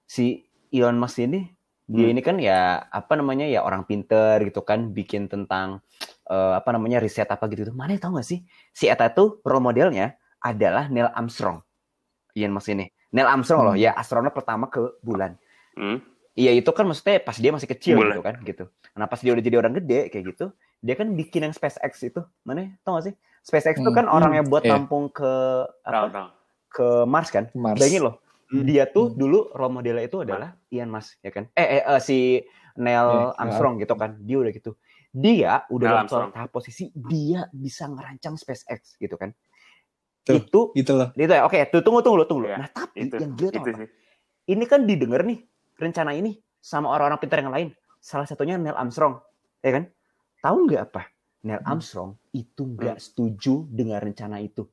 si 0.04 0.44
Elon 0.68 0.96
Musk 0.96 1.18
ini 1.18 1.48
dia 1.88 2.04
Hmm. 2.04 2.12
ini 2.12 2.20
kan 2.20 2.36
ya 2.36 2.84
apa 2.84 3.16
namanya 3.16 3.48
ya 3.48 3.64
orang 3.64 3.88
pinter 3.88 4.44
gitu 4.44 4.60
kan 4.60 4.92
bikin 4.92 5.24
tentang 5.26 5.80
eh, 6.28 6.52
apa 6.60 6.68
namanya 6.76 7.00
riset 7.00 7.24
apa 7.24 7.48
gitu. 7.48 7.72
Mana 7.72 7.96
tahu 7.96 8.20
nggak 8.20 8.28
sih 8.28 8.44
si 8.70 8.84
Eta 8.84 9.08
tuh 9.08 9.40
role 9.40 9.64
modelnya 9.64 10.12
adalah 10.38 10.92
Neil 10.92 11.08
Armstrong. 11.08 11.64
Elon 12.36 12.52
Musk 12.52 12.68
ini. 12.68 12.84
Neil 13.08 13.24
Armstrong 13.24 13.64
loh 13.64 13.72
Hmm. 13.72 13.80
ya 13.80 13.96
astronot 13.96 14.36
pertama 14.36 14.68
ke 14.68 15.00
bulan. 15.00 15.40
Hmm. 15.72 16.04
Iya 16.36 16.52
itu 16.54 16.68
kan 16.70 16.86
maksudnya 16.86 17.18
pas 17.18 17.34
dia 17.34 17.50
masih 17.50 17.66
kecil 17.66 17.96
gitu 17.98 18.20
kan 18.20 18.36
gitu. 18.44 18.68
Nah 18.94 19.08
pas 19.08 19.18
dia 19.18 19.32
udah 19.32 19.42
jadi 19.42 19.56
orang 19.58 19.74
gede 19.74 20.06
kayak 20.06 20.24
gitu, 20.36 20.52
dia 20.78 20.94
kan 20.94 21.10
bikin 21.10 21.42
yang 21.42 21.54
SpaceX 21.56 21.98
itu. 22.04 22.20
Mana 22.44 22.78
tau 22.84 22.94
gak 22.94 23.10
sih? 23.10 23.14
SpaceX 23.42 23.80
itu 23.80 23.88
Hmm. 23.90 23.98
kan 23.98 24.06
orang 24.06 24.36
yang 24.36 24.46
buat 24.46 24.62
Iya. 24.62 24.76
tampung 24.76 25.10
ke 25.10 25.32
apa? 25.82 26.36
Ke 26.68 27.04
Mars 27.04 27.28
kan. 27.28 27.48
Mars. 27.52 27.76
Bayangin 27.76 28.04
loh, 28.04 28.16
Hmm. 28.48 28.64
dia 28.64 28.84
tuh 28.84 29.08
Hmm. 29.08 29.16
dulu 29.16 29.38
role 29.50 29.72
modelnya 29.74 30.02
itu 30.02 30.18
adalah 30.18 30.56
Ian 30.68 30.88
Musk 30.88 31.20
ya 31.20 31.28
kan. 31.28 31.48
Eh, 31.52 31.80
eh, 31.80 31.82
eh, 31.82 32.00
si 32.00 32.40
Neil 32.74 33.08
Iya, 33.26 33.36
Armstrong 33.36 33.76
gitu 33.76 33.92
kan. 33.92 34.16
Dia 34.18 34.36
udah 34.38 34.52
gitu. 34.52 34.70
Dia 35.10 35.52
udah 35.66 35.86
Neil 35.88 36.06
dalam 36.06 36.30
tahap 36.30 36.50
posisi 36.50 36.88
dia 36.94 37.48
bisa 37.50 37.84
ngerancang 37.86 38.36
SpaceX 38.36 38.96
gitu 38.96 39.16
kan. 39.16 39.32
Tuh. 40.22 40.36
Itu 40.38 40.60
Gitu 40.72 40.92
loh. 40.92 41.08
itu 41.14 41.28
ya. 41.28 41.42
Oke, 41.42 41.64
tuh 41.66 41.80
tunggu 41.80 42.00
tunggu 42.00 42.24
tunggu. 42.24 42.46
Iya, 42.46 42.56
Nah, 42.58 42.70
tapi 42.70 43.04
Itu. 43.04 43.16
yang 43.16 43.32
gila 43.32 43.48
tuh 43.48 43.58
Itu 43.58 43.70
apa? 43.70 43.78
sih. 43.78 43.88
ini 44.48 44.64
kan 44.64 44.80
didengar 44.82 45.20
nih 45.22 45.38
rencana 45.74 46.12
ini 46.12 46.32
sama 46.58 46.88
orang-orang 46.88 47.18
pintar 47.18 47.38
yang 47.38 47.50
lain. 47.50 47.68
Salah 47.98 48.24
satunya 48.24 48.56
Neil 48.56 48.72
Armstrong, 48.72 49.20
ya 49.60 49.72
kan? 49.72 49.84
Tahu 50.38 50.56
nggak 50.64 50.82
apa? 50.88 51.02
Neil 51.42 51.60
Hmm. 51.60 51.70
Armstrong 51.70 52.10
itu 52.30 52.62
nggak 52.66 52.96
setuju 52.96 53.66
dengan 53.66 54.00
rencana 54.00 54.38
itu. 54.38 54.64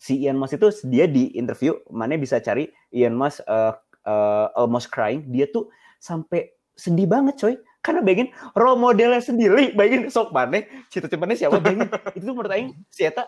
Si 0.00 0.16
Ian 0.18 0.34
Musk 0.34 0.56
itu 0.56 0.64
dia 0.86 1.04
di 1.04 1.28
interview, 1.36 1.76
mana 1.86 2.16
bisa 2.16 2.40
cari 2.40 2.64
Ian 2.88 3.12
Musk 3.12 3.44
uh, 3.44 3.76
uh, 4.02 4.48
almost 4.56 4.88
crying. 4.88 5.28
Dia 5.28 5.44
tuh 5.46 5.68
sampai 5.96 6.48
sedih 6.72 7.04
banget, 7.04 7.36
coy. 7.36 7.54
Karena 7.80 8.00
bayangin 8.00 8.28
role 8.52 8.76
modelnya 8.76 9.20
sendiri, 9.20 9.72
bayangin 9.72 10.08
sok 10.08 10.32
mana, 10.32 10.60
cita 10.88 11.08
mana 11.16 11.32
siapa 11.32 11.56
bayangin. 11.64 11.88
itu 12.12 12.24
tuh 12.24 12.32
menurut 12.32 12.52
Aing 12.52 12.76
si 12.88 13.04
Eta 13.04 13.24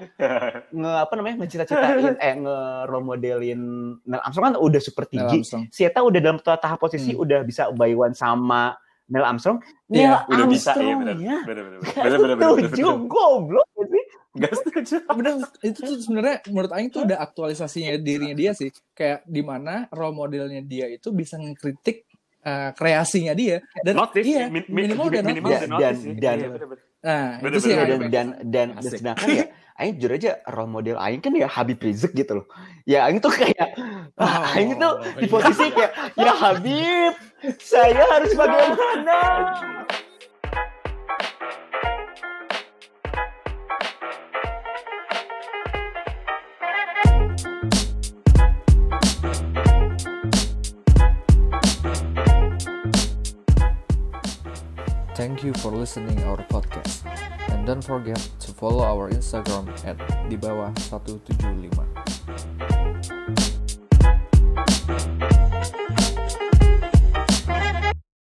nge 0.68 0.92
apa 0.98 1.12
namanya 1.12 1.40
ngecita-citain 1.40 2.16
eh 2.20 2.34
nge 2.36 2.56
role 2.84 3.00
modelin 3.02 3.60
Neil 4.04 4.20
Armstrong 4.20 4.52
kan 4.52 4.56
udah 4.56 4.80
super 4.80 5.08
tinggi 5.08 5.40
Armstrong. 5.40 5.72
si 5.72 5.84
Eta 5.84 6.04
udah 6.04 6.20
dalam 6.20 6.36
tahap 6.36 6.76
posisi 6.76 7.12
Hmm. 7.12 7.24
udah 7.24 7.40
bisa 7.42 7.72
by 7.72 7.92
one 7.92 8.12
sama 8.12 8.76
Neil 9.08 9.24
Armstrong. 9.24 9.56
Iya, 9.88 10.24
Neil 10.24 10.28
Udah 10.28 10.46
bisa 10.48 10.70
ya 10.72 10.76
Armstrong 10.76 11.00
benar. 11.00 11.16
ya. 11.16 11.38
Benar 11.44 11.62
benar. 11.64 11.78
Gak 11.80 11.94
Benar 11.96 12.18
benar 12.18 12.36
benar. 12.36 12.52
setuju, 12.68 12.84
goblok 13.08 13.66
gak 13.72 13.86
sih? 13.88 14.01
Gak 14.32 14.52
setuju. 14.54 14.96
Bener, 15.18 15.32
itu 15.60 15.78
tuh 15.78 15.96
sebenarnya 15.98 16.40
menurut 16.48 16.72
Aing 16.72 16.88
tuh 16.88 17.04
udah 17.04 17.20
aktualisasinya 17.20 17.96
dirinya 17.96 18.32
dia 18.32 18.52
sih. 18.52 18.72
Kayak 18.90 19.24
di 19.24 19.40
mana 19.40 19.86
role 19.88 20.14
modelnya 20.14 20.60
dia 20.60 20.88
itu 20.88 21.10
bisa 21.10 21.36
ngekritik 21.36 22.08
eh, 22.40 22.70
kreasinya 22.72 23.32
dia. 23.32 23.60
Dan 23.78 23.94
Notice 23.94 24.24
iya, 24.24 24.48
min- 24.48 24.64
min- 24.66 24.88
minimal 24.88 25.04
udah 25.06 25.22
minimal 25.22 25.50
notice. 25.52 25.68
Dan- 25.78 25.98
sih. 25.98 26.12
dan- 26.16 26.38
Iya, 26.38 26.48
benar. 26.50 26.78
Nah, 27.02 27.28
Bener, 27.36 27.50
itu 27.50 27.58
sih 27.60 27.72
bener, 27.72 27.82
yang 27.82 27.98
dan 27.98 28.08
dan 28.08 28.26
dan, 28.46 28.68
dan 28.78 28.82
sedangkan 28.88 29.28
ya 29.28 29.44
Aing 29.74 29.94
jujur 29.96 30.12
aja 30.12 30.32
role 30.46 30.70
model 30.70 30.96
Aing 30.96 31.18
kan 31.18 31.32
ya 31.32 31.48
Habib 31.48 31.76
Rizik 31.76 32.12
gitu 32.12 32.32
loh. 32.38 32.46
Ya 32.84 33.02
Aing 33.04 33.18
tuh 33.18 33.32
kayak 33.32 33.74
Oh, 34.14 34.42
Aing 34.48 34.76
tuh 34.76 34.92
di 35.16 35.26
posisi 35.26 35.66
kayak 35.68 35.90
ya 36.14 36.30
Habib, 36.32 37.12
saya 37.58 38.06
harus 38.08 38.30
bagaimana? 38.32 39.18
Thank 55.42 55.56
you 55.56 55.60
for 55.60 55.72
listening 55.76 56.22
our 56.22 56.36
podcast. 56.36 57.02
And 57.50 57.66
don't 57.66 57.82
forget 57.82 58.22
to 58.46 58.52
follow 58.52 58.86
our 58.86 59.10
Instagram 59.10 59.74
at 59.82 59.98
di 60.30 60.38
bawah 60.38 60.70
175. 60.70 62.11